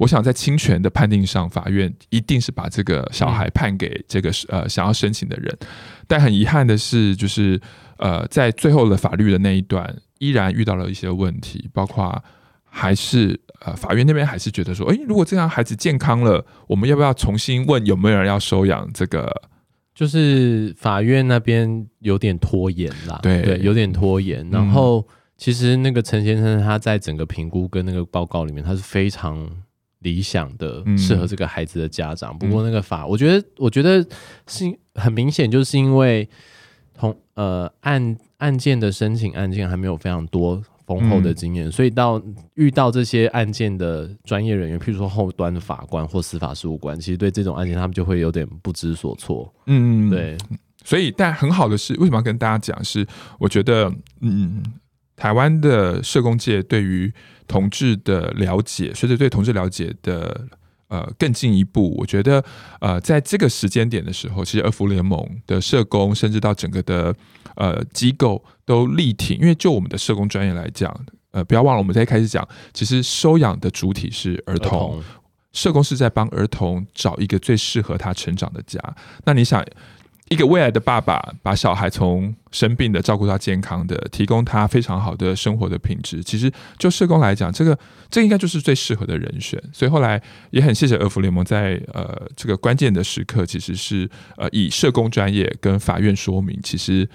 [0.00, 5.54] 我想在侵权的判定上，法院一定是把这个小孩判给这个呃想要申请的人。
[6.08, 7.60] 但很遗憾的是，就是
[7.98, 12.24] 呃在最后的法律的那一段，依然遇到了一些问题，包括
[12.64, 19.30] 还是呃法院那边还是觉得说，诶，如果这样孩子健康了，我们要不要重新问有没有人要收养这个？
[19.94, 24.48] 就是法院那边有点拖延啦，对对，有点拖延。
[24.50, 29.46] 然后其实那个陈先生他在整个评估跟那个报告里面，他是非常
[30.00, 32.36] 理想的，适合这个孩子的家长。
[32.38, 34.04] 不过那个法，我觉得我觉得
[34.46, 36.28] 是很明显，就是因为
[36.92, 40.62] 同呃案案件的申请案件还没有非常多。
[40.86, 42.20] 丰厚的经验，嗯、所以到
[42.54, 49.54] 遇到这些案件的专业人员，譬如说后端的法官或司法事务官，其实对这种案件他们就会有点不知所措。
[49.66, 50.36] 嗯，对。
[50.82, 52.82] 所以，但很好的是，为什么要跟大家讲？
[52.82, 53.06] 是
[53.38, 53.88] 我觉得，
[54.20, 54.60] 嗯，
[55.14, 57.12] 台湾的社工界对于
[57.50, 60.46] 同志的了解，随着对同志了解的
[60.88, 62.44] 呃更进一步，我觉得
[62.80, 67.14] 呃，在这个时间点的时候，其实二福联盟的社工，甚至到整个的。
[67.56, 70.88] 呃，机构都力挺，因为就我们的社工专业来讲，
[71.32, 75.04] 呃，不要忘了我们在一开始讲，其实收养的主体是儿童，儿童
[75.52, 78.80] 社工是在帮儿童找一个最适合他成长的家。
[79.24, 79.62] 那你想，
[80.30, 87.76] 一个未来的爸爸把小孩从生病的照顾到健康的，提供他非常好的生活的品质，其实就社工来讲，这个
[88.08, 89.60] 这应该就是最适合的人选。
[89.72, 97.08] 所以后来也很谢谢儿福联盟在呃这个关键的时刻，其实是呃以社工专业跟法院说明，其实。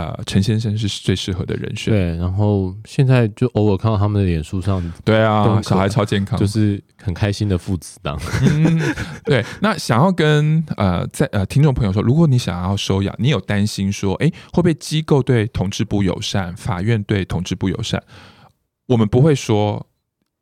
[0.00, 1.92] 呃，陈先生是最适合的人选。
[1.92, 8.18] 对，然后现在就偶尔看到他们的脸书上，对啊，小孩超健康，就是很开心的父子档。
[8.40, 8.80] 嗯，
[9.24, 18.02] 对，那想要跟呃在呃听众朋友说，如果你想要收养，你有担心说，哎，会不会机构对同志不友善，法院对同志不友善？
[18.86, 19.86] 我们不会说。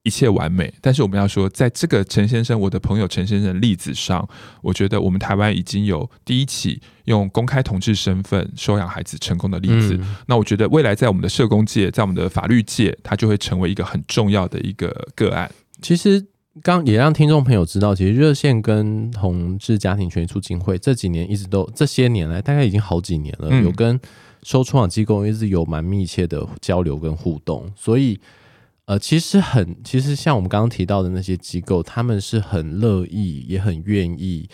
[0.04, 4.26] 一切完美，但是我们要说，在这个陈先生，我的朋友陈先生的例子上，
[4.62, 9.98] 我觉得我们台湾已经有第一起用公开同志身份收养孩子成功的例子。
[10.00, 15.50] 嗯、那我觉得未来在我们的社工界，在我们的法律界，它就会成为一个很重要的一个个案。
[15.82, 16.24] 其实
[16.62, 24.00] 刚也让听众朋友知道，其实热线跟同志家庭权益促进会这几年一直都这些年来，大概已经好几年了，嗯、有跟
[24.42, 28.18] 收出养机构一直有蛮密切的交流跟互动，所以。
[28.88, 34.48] 呃，其实很，其实像我们刚刚提到的那些机构，他们是很乐意，也很愿意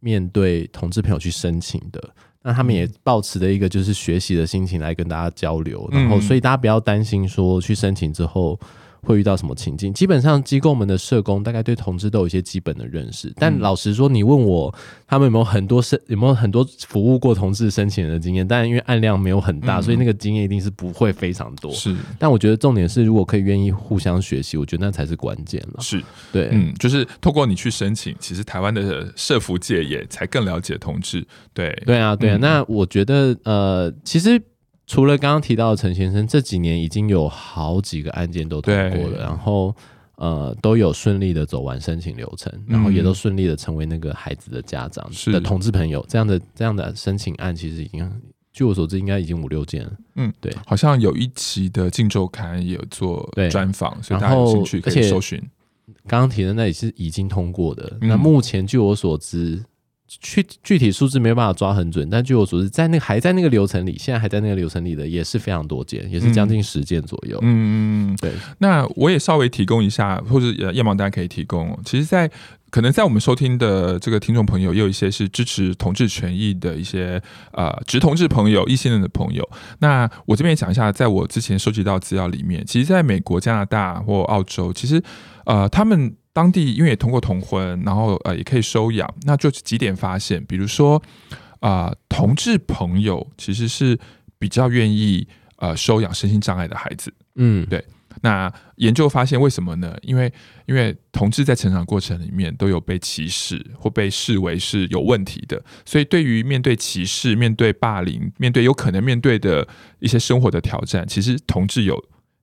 [0.00, 2.10] 面对同志朋友去申请的。
[2.42, 8.60] 那他们也保持的一个就是学习的心情来跟大家交流，然后所以大家不要担心说去申请之后。
[9.02, 9.92] 会遇到什么情境？
[9.92, 14.74] 基本上机构们的社工大概对同志都有一些基本的认识，但老实说，你问我
[15.06, 18.46] 他们有没有很多申有没有很多服务过同志申请人的经验？
[18.46, 21.72] 但因为案量没有很大，所以那个经验一定是不会非常多。
[21.72, 25.80] 是，但我觉得重点是，如果可以愿意互相学习，我觉得那才是关键了。
[25.80, 31.26] 是对，嗯，就是透过你去申请，其实台湾的社服界也才更了解同志。
[31.54, 32.36] 对，对啊，对啊。
[32.36, 34.40] 嗯、那我觉得，呃，其实。
[34.88, 39.72] 除了刚刚提到的陈先生，这几年已经有好几个案件都通过了，然后
[40.16, 48.10] 呃都有顺利的走完申请流程，然后也都顺利的成为那个孩子的家长的同志朋友，这样的这样的申请案其实已经
[48.50, 49.92] 据我所知应该已经五六件了。
[50.16, 55.38] 嗯，对，好像有一期的《镜周刊》也有做专访，所以大家有兴趣可以搜寻。
[56.06, 59.62] 刚刚提的那也是已经通过的，那目前据我所知。
[60.08, 67.38] 具具体数字没有办法抓很准，但据我所知，在那个还在那个流程里，现在还在那个流程里的也是非常多件，也是将近十件左右。
[67.42, 68.32] 嗯嗯，对。
[68.56, 71.78] 那我也稍微提供一下，或者叶芒大家可以提供。
[71.84, 72.30] 其实，在
[72.70, 79.46] 可能在我们收听的这个听众朋友，也有一些是支持同志权益的一些呃直同志朋友、异性恋的朋友。
[79.80, 85.02] 那我这边讲一下，在我之前收集到资料里面，其实在美国、加拿大或澳洲，其实
[85.44, 86.14] 呃他们。
[86.38, 91.02] 当地因为也通过同婚，然后呃也可以收养，那就几点发现，比如说
[91.58, 93.98] 啊、呃，同志朋友其实是
[94.38, 97.84] 比较愿意呃收养身心障碍的孩子，嗯，对。
[98.22, 99.96] 那研究发现为什么呢？
[100.02, 100.32] 因为
[100.66, 109.66] 因为同志在成长过程里面都有被歧视或被视为是有问题的，所以对于面对歧视、面对霸凌、面对有可能面对的
[109.98, 111.96] 一些生活的挑战，其实同志有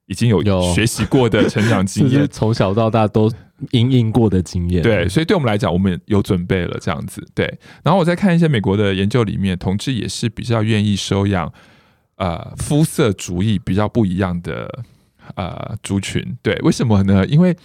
[0.08, 3.32] 已经有学习过的成长经验， 从小到大都。
[3.72, 7.46] 因应过的经验，对，所以对我们来讲，我们有准备了这样子，对。
[7.86, 11.50] 然后我再看一些美国的研究里面，同志也是比较愿意收养，
[12.18, 14.70] 呃，肤色主义比较不一样的
[15.36, 17.26] 呃族群，对，为什么呢？
[17.28, 17.56] 因为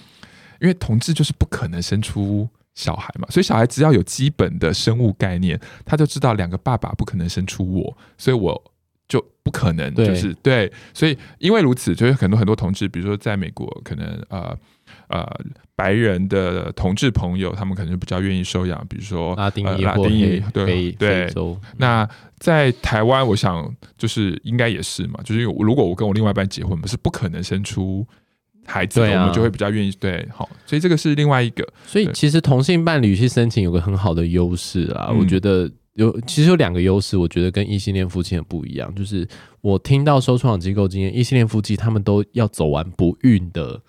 [0.61, 8.70] 因为同志就是不可能生出小孩嘛，所以小孩只要有基本的生物概念，他就知道两个爸爸不可能生出我，所以我
[9.11, 14.57] 就不可能，就是对，所以因为如此，就是很多很多同志，比如说在美国，可能呃。
[15.07, 15.27] 呃
[15.75, 21.33] 白人的同志朋友，他们可能就比较愿意收养，比如说拉丁裔、呃、拉丁裔，对非对。
[21.79, 22.09] 那
[22.39, 28.07] 在台湾，我想就是应该也是嘛，就是如果我跟我另外一半结婚，不是不可能生出
[28.67, 30.29] 孩子，啊、我们就会比较愿意对。
[30.33, 31.67] 好，所以这个是另外一个。
[31.87, 35.71] 所以其实同性伴侣去申请有个很好的优势啊，我觉得。
[35.95, 38.95] 有其实有两个优势，我觉得跟异性恋夫妻很不一样。
[38.95, 39.26] 就是
[39.61, 43.82] 我听到收创机构经验，异性恋夫妻他们都要走完不孕的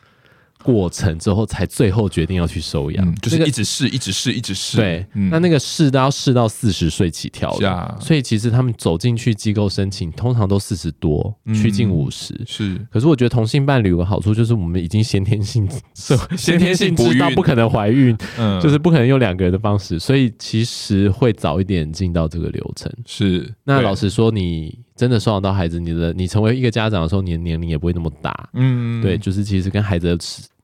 [0.63, 4.77] 过程之后，才最后决定要去收养，就是一直试，一直试，一直试。
[4.77, 12.39] 对，那那个试都要试到四十岁起跳的，所以其实他们走进去机构申请，通常都四十多，趋近五十。
[12.45, 15.67] 是，可是我觉得同性伴侣有个好处，就是我们已经先天性，
[16.37, 18.17] 先天性知道不可能怀孕，
[18.61, 22.91] 就是不可能用两个人的方式，所以其实会早一点进到这个流程。
[23.05, 28.49] 是，那老实说，你真的收养到孩子，你的你成为一个家长的时候，你的年龄也不会那么大。
[28.53, 30.23] 嗯，对，就是其实跟孩子的。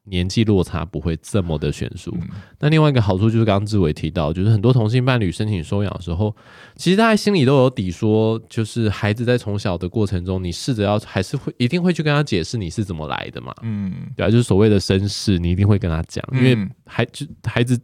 [0.10, 2.16] 年纪落差不会这么的悬殊。
[2.22, 2.30] 嗯、
[2.62, 6.34] 那另外一个好处就是刚刚志伟提到，就是很多同性伴侣申请收养的时候，
[6.78, 13.54] 其实大家心里都有底，说就是孩子在从小的过程中，你试着要还是会一定会去跟他解释你是怎么来的嘛。
[13.64, 17.78] 嗯，对啊，就是所谓的身世，你一定会跟他讲，因为孩就孩子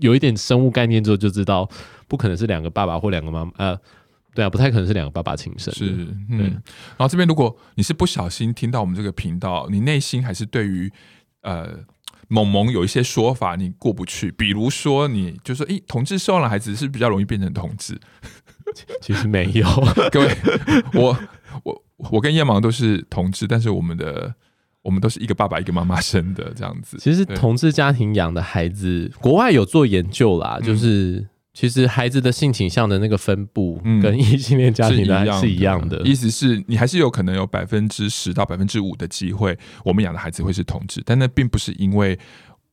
[0.00, 1.68] 有一点生物概念之后就知道，
[2.08, 3.78] 不可能是两个爸爸或两个妈妈，呃，
[4.36, 5.74] 对啊，不太可能是两个爸爸亲生。
[5.74, 5.86] 是，
[6.30, 6.38] 嗯。
[6.38, 10.92] 然后这边如果你是不小心听到我们这个频道，你内心还是对于。
[11.42, 11.78] 呃，
[12.26, 17.96] 萌萌有一些说法你过不去，比如说你就说，诶，同志收养孩子是比较容易变成同志，
[19.00, 19.64] 其实没有，
[20.10, 20.36] 各位，
[20.94, 21.16] 我
[21.62, 24.34] 我我跟叶芒都是同志，但是我们的
[24.82, 26.96] 我们都是一个爸爸一个妈妈生的这样子。
[26.98, 31.28] 其实同志家庭养的孩子，国外有做研究啦，就是。
[31.56, 35.06] 嗯其实孩子的性倾向的那个分布，跟异性恋家庭
[35.40, 36.02] 是一样的。
[36.02, 42.18] 意思是你还是有可能有百分之十到百分之五的机会，我们养的孩子会是同志，但那并不是因为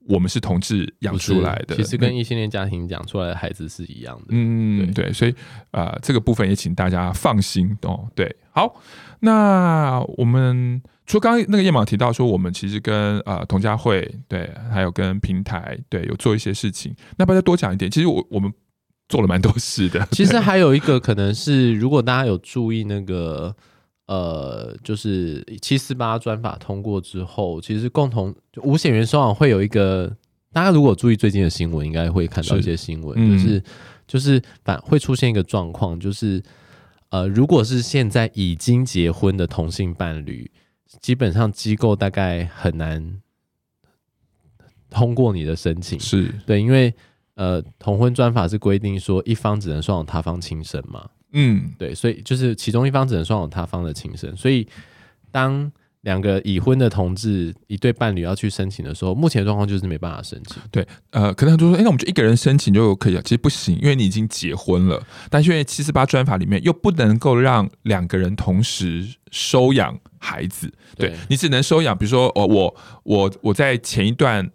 [0.05, 1.77] 我们是同志养出来的。
[1.77, 4.25] 其实跟异性恋家庭养出来的孩子是一样的。
[4.31, 5.31] 嗯，对，对，所以
[5.71, 8.09] 啊、呃，这个部分也请大家放心哦。
[8.13, 8.75] 对，好，
[9.21, 17.89] 那我们除了刚刚那个叶芒提到说，我们其实跟啊、呃、同家会对，还有跟平台对有做一些事情，那不要再多讲一点。
[17.89, 18.51] 其实我我们。
[19.13, 20.03] 做了蛮多事的。
[20.09, 23.55] 其实还有一个可能是，如果大家有注意那个，
[24.07, 28.33] 呃，就是七四八专法通过之后，其实共同
[28.63, 30.11] 无血缘收养会有一个，
[30.51, 33.63] 大家如果注意最近的新闻，应该会看到一些新闻，是就是
[34.07, 36.41] 就是反会出现一个状况，就是
[37.09, 40.49] 呃，如果是现在已经结婚的同性伴侣，
[40.99, 43.21] 基本上机构大概很难
[44.89, 46.91] 通过你的申请，是对，因为。
[47.35, 51.09] 呃，同婚专法是规定说一方只能收养他方亲生嘛？
[51.31, 54.37] 嗯，对，所以就是其中一方只能收养他方的亲生。
[54.37, 54.67] 所以
[55.31, 55.71] 当
[56.01, 60.61] 两个已婚的同志一对伴侣要去申请的时候，目前的状况就是没办法申请。
[60.69, 63.21] 对，呃，可能很多人说，哎、欸，那我们就一个人申请就可以了。
[63.23, 65.01] 其实不行，因为你已经结婚了。
[65.31, 74.51] 但是因为七四八专法里面又不能够让两个人同时收养孩子，对，对你只能收养，比如说，哦，我我我在前一段。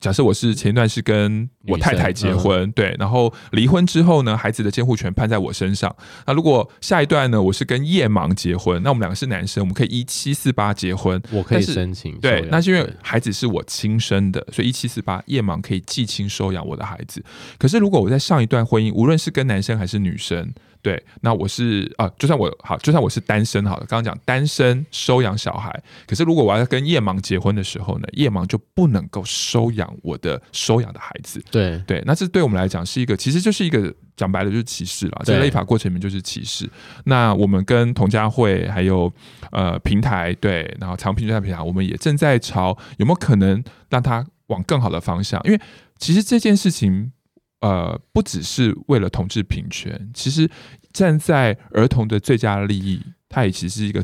[0.00, 5.94] 假设我是前一段是跟我太太结婚，嗯、对，然后离婚之后呢，孩子的监护权判在我身上。
[6.26, 12.18] 那如果下一段呢，我是跟夜盲结婚，那我们两个是男生，我们可以一七四八结婚，我可以申请。
[12.18, 17.22] 对，那是因为孩子是我亲生的，所以一七四八夜盲可以寄亲收养我的孩子。
[17.58, 20.50] 可是如果我在上一段婚姻，无论是跟男生还是女生。
[20.82, 23.86] 对，那我是啊，就算我好，就算我是单身好了。
[23.86, 25.70] 刚刚讲单身收养小孩，
[26.06, 31.42] 可是如果我要跟夜盲结婚的时候呢，夜盲就不能够收养我的收养的孩子。
[31.50, 35.22] 对对，那这对我们来讲是一个，其实就是一个讲白了就是歧视了。
[35.24, 36.68] 在立法过程里面就是歧视。
[37.04, 39.12] 那我们跟童家慧还有
[39.52, 45.60] 呃平台对，然后长平台平台，我们也正在朝有没有可能让他往更好的方向，因为
[45.98, 47.12] 其实这件事情。
[47.60, 50.50] 呃，不只是为了同志平权，其实
[50.92, 54.02] 站在儿童的最佳利益，它也其实是一个，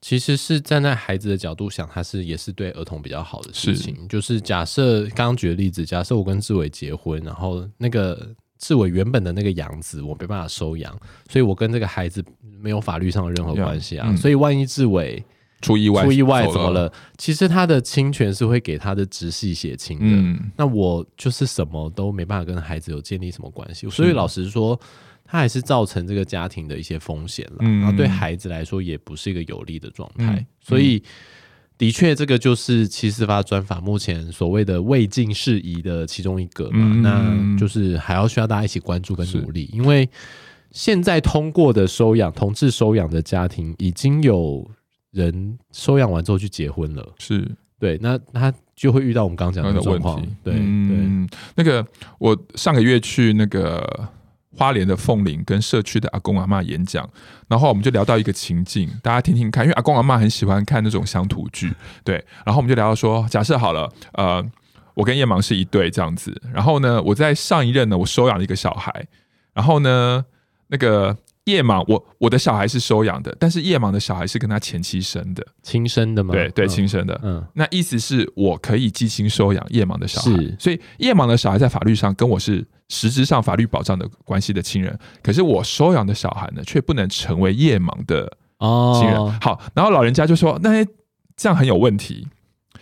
[0.00, 3.96] 其实是站在孩子的角度想，它是也是对儿童比较好的事情。
[3.96, 10.94] 是就是假设刚刚举的例子，假设我跟志伟结婚，然后那个志伟原本的那个养子我没办法收养，
[11.30, 12.22] 所以我跟这个孩子
[12.60, 14.08] 没有法律上的任何关系啊。
[14.10, 15.24] 嗯、所以万一志伟
[15.60, 16.92] 出意外，出意外怎么了？
[17.16, 20.04] 其实他的侵权是会给他的直系血亲的。
[20.06, 23.88] 嗯，那我就是什么都没办法跟孩子有建立什么关系。
[23.90, 24.78] 所以老实说，
[25.24, 27.56] 他还是造成这个家庭的一些风险了。
[27.60, 30.46] 嗯，然后对孩子来说也不是一个有利的状态。
[30.60, 31.02] 所以，
[31.76, 37.00] 的确，这个就是七四八专法目前所谓的未尽事宜的其中一个嘛。
[37.02, 40.08] 那就是还要需要大家一起关注跟努力，因为
[40.70, 44.70] 现在通过的收养同志收养的家庭已经有。
[45.10, 50.20] 人收养完之后去结婚了，是对，那他就会遇到我们刚刚讲的状况。
[50.42, 51.86] 对，嗯，对，那个
[52.18, 54.08] 我上个月去那个
[54.56, 57.08] 花莲的凤林跟社区的阿公阿嬷演讲，
[57.48, 61.72] 然后我们就聊到一个情境，大家听听看，因为阿公阿嬷很喜欢看那种乡土剧，
[62.04, 64.44] 对，然后我们就聊到说，假设好了，呃，
[64.94, 69.06] 我跟叶盲是一对这样子，然后呢，我在上一任呢，我收养了一个小孩，
[69.54, 70.24] 然后呢，
[70.66, 71.16] 那个。
[71.48, 76.32] 叶芒，我我的小孩是收养的，但是夜盲的小孩是跟他前妻生的，亲生的吗？
[76.34, 77.18] 对对，亲生的。
[77.24, 88.30] 嗯，那意思是我可以寄亲收养夜盲的小孩，是所以夜盲的小孩在法律上跟我是实质上法律保障的关系的亲人，可是我收养的小孩呢，却不能成为夜盲的
[88.60, 89.16] 亲人。
[89.16, 90.84] 哦、好，然后老人家就说，那
[91.34, 92.28] 这样很有问题，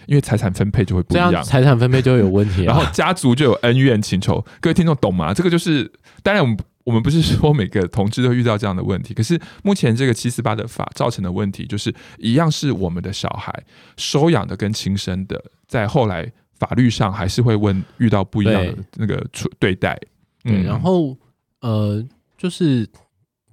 [0.07, 4.45] 因为财产分配就会不一样，财产分配就会有问题， 然后家族就有恩怨情仇。
[4.61, 5.33] 各位听众懂吗？
[5.33, 5.93] 这个就是，
[6.25, 6.59] 当然我们。
[6.87, 13.53] 我们不是说每个同志都遇到这样的问题，可是目前这个七四八的法造成的问题，就是一样是我们的小孩
[13.97, 19.99] 收养的跟亲生的，在后来法律上还是会问遇到不一样的那个处对待。
[20.43, 21.17] 对，嗯、然后
[21.61, 22.03] 呃，
[22.39, 22.89] 就是。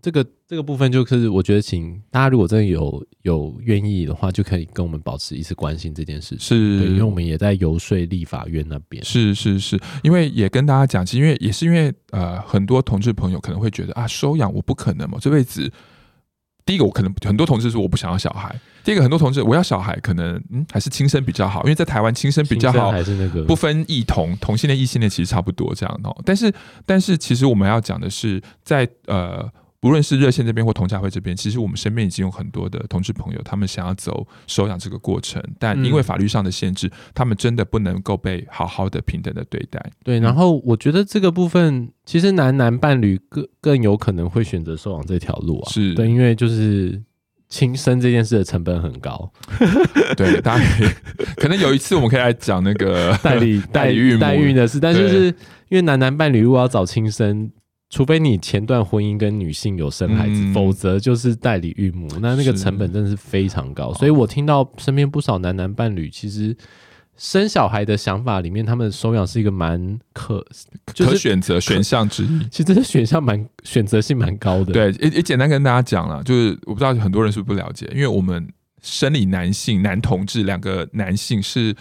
[0.03, 6.39] 这个这个部分就是，我觉得，请大家如果真的有有愿意的话，就可以跟我们保持一次关心这件事情。
[6.39, 9.01] 是，对，因为我们也在游说立法院那边。
[9.01, 15.71] 是是是，因为也跟大家讲，其实因为也是因为呃，很多同志朋友可能会觉得啊，收养我不可能嘛，这辈子
[16.65, 26.13] 第一个我可能很多同志说我不想要小孩，第二个很多同志我要小孩，可能嗯还是亲生比较好，因为在台湾亲生比较好，还是那个不分异同同性恋异性恋其实差不多这样哦。
[26.25, 26.53] 但是
[26.85, 29.49] 但是其实我们要讲的是在呃。
[29.83, 39.79] 无论是热线这边或同家会这边，其实我们身边已经有很多的同志朋友，他们想要走收养这个过程，但因为法律上的限制，嗯、他们真的不能够被好好的平等的对待。
[40.03, 45.69] 对，然后我觉得这个部分，其实男男伴侣更更有可能会选择收养这条路啊。
[45.69, 47.01] 是对，因为就是
[47.49, 49.29] 亲生这件事的成本很高。
[50.15, 50.87] 对，大家可以
[51.35, 55.25] 可能有一次我们可以来讲那个代理代孕代孕的事，但就是
[55.67, 57.51] 因为男男伴侣如果要找亲生。
[57.93, 63.93] 除非你前段婚姻跟女性有生孩子，嗯、否则就是代理孕母，那那个成本真的是非常高。
[63.93, 66.57] 所以我听到身边不少男男伴侣，其实
[67.15, 70.43] 生小孩的想法里面，他们收养是一个蛮可，
[70.95, 72.39] 就是、可选择选项之一。
[72.49, 74.73] 其实这个选项蛮选择性蛮高的。
[74.73, 78.49] 对，也也简单跟大家讲了，就是我不知道很多人是不是不了解，因为我们
[78.81, 81.75] 生理男性男同志两个男性是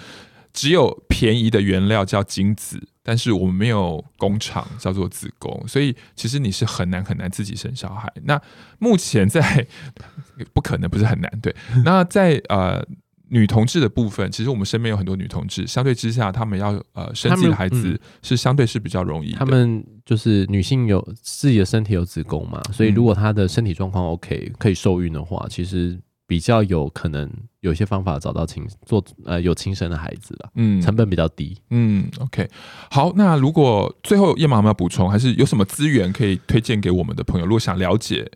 [0.52, 2.78] 只有便宜的原料叫精子。
[3.02, 8.12] 但是我们没有工厂叫做子宫，所以其实你是很难很难自己生小孩。
[8.24, 8.40] 那
[8.78, 9.66] 目前在
[10.54, 11.54] 不可能，不是很难，对。
[11.84, 12.84] 那在呃
[13.28, 19.32] 女同志的部分，其实我们身边有很多女同志，相对之下，她们要呃生自己的孩子是相对是比较容易。
[19.32, 25.98] 她们就是女性有自己的身体有子宫嘛，所以如果她的身体状况 OK，可以受孕的话，其实。
[26.32, 27.30] 比较有可能
[27.60, 32.48] 有些方法找到亲做呃有亲生的孩子了，嗯，成本比较低，嗯，OK，
[32.90, 37.44] 好，那如果最后叶芒有没有补充，还是有什么资源可以推荐给我们的朋友？
[37.44, 38.30] 如果想了解。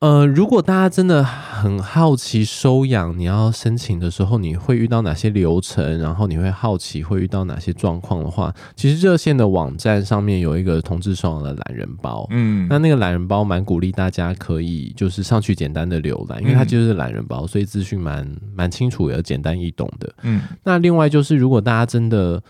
[0.00, 5.98] 呃，如果大家真的很好奇收养，你要申请的时候，你会遇到哪些流程？
[5.98, 18.24] 然后你会好奇会遇到哪些状况的话，其实热线的网站上面有一个同志收养的懒人包，嗯，那那个懒人包蛮鼓励大家可以就是上去简单的浏览，因为它就是懒人包，所以资讯蛮
[18.54, 20.42] 蛮清楚也简单易懂的，嗯。
[20.62, 22.40] 那另外就是如果大家真的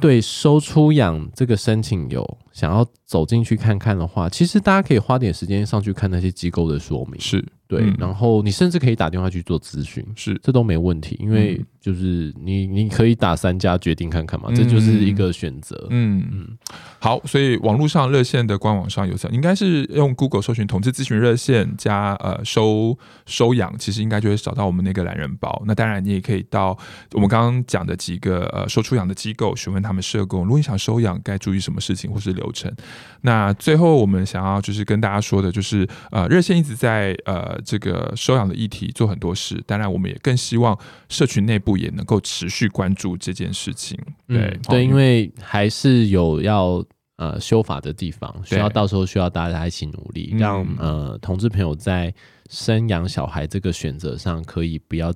[0.00, 10.38] 对收出养这个申请有想要走进去看看的话，其实大家可以花点时间上去看那些机构的说明，是对，嗯、然后你甚至可以打电话去做咨询，是。
[10.42, 15.86] 这都没问题，因为就是你你可以打三家决定看看嘛，嗯、这就是一个选择。
[15.90, 16.58] 嗯嗯，
[16.98, 25.62] 好，所以网络上热线的官网上有，应该是用 Google 搜寻同志咨询热线加呃收收养，其实应该就会找到我们那个懒人包。
[25.66, 26.76] 那当然你也可以到
[27.12, 32.32] 我们刚刚讲的几个呃收出养的机构询问他们社工，如果你想收养该注意什么事情或是。
[32.32, 32.74] 流程。
[33.20, 39.62] 那最后我们想要就是跟大家说的，就是呃，热线一直在呃这个收养的议题做很多事。
[39.66, 40.76] 当然，我们也更希望
[41.10, 43.98] 社群内部也能够持续关注这件事情。
[44.26, 46.84] 对、嗯、对，因为还是有要
[47.16, 52.14] 呃修法的地方，需要到时候需要大家一起努力，让呃同志朋友在
[52.50, 55.12] 生养小孩这个选择上可以不要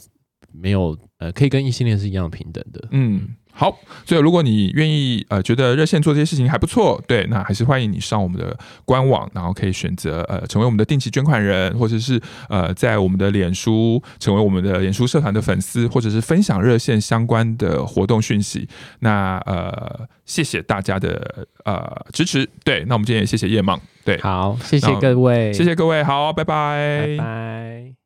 [0.52, 2.88] 没有呃可以跟异性恋是一样平等的。
[2.90, 3.28] 嗯。
[3.58, 8.54] 好，所以如果你愿意，呃，觉得热线做这些事情还不错，对，那还是欢迎你上我们的
[8.84, 18.68] 官网，然后可以选择呃成为我们的定期捐款人，或者是呃在我们的脸书成为我们的脸书社团的粉丝，或者是分享热线相关的活动讯息。
[19.00, 28.05] 那呃，谢谢大家的呃支持，对，那我们今天也谢谢叶梦，对，好，谢谢各位，谢谢各位，好，拜拜，拜拜。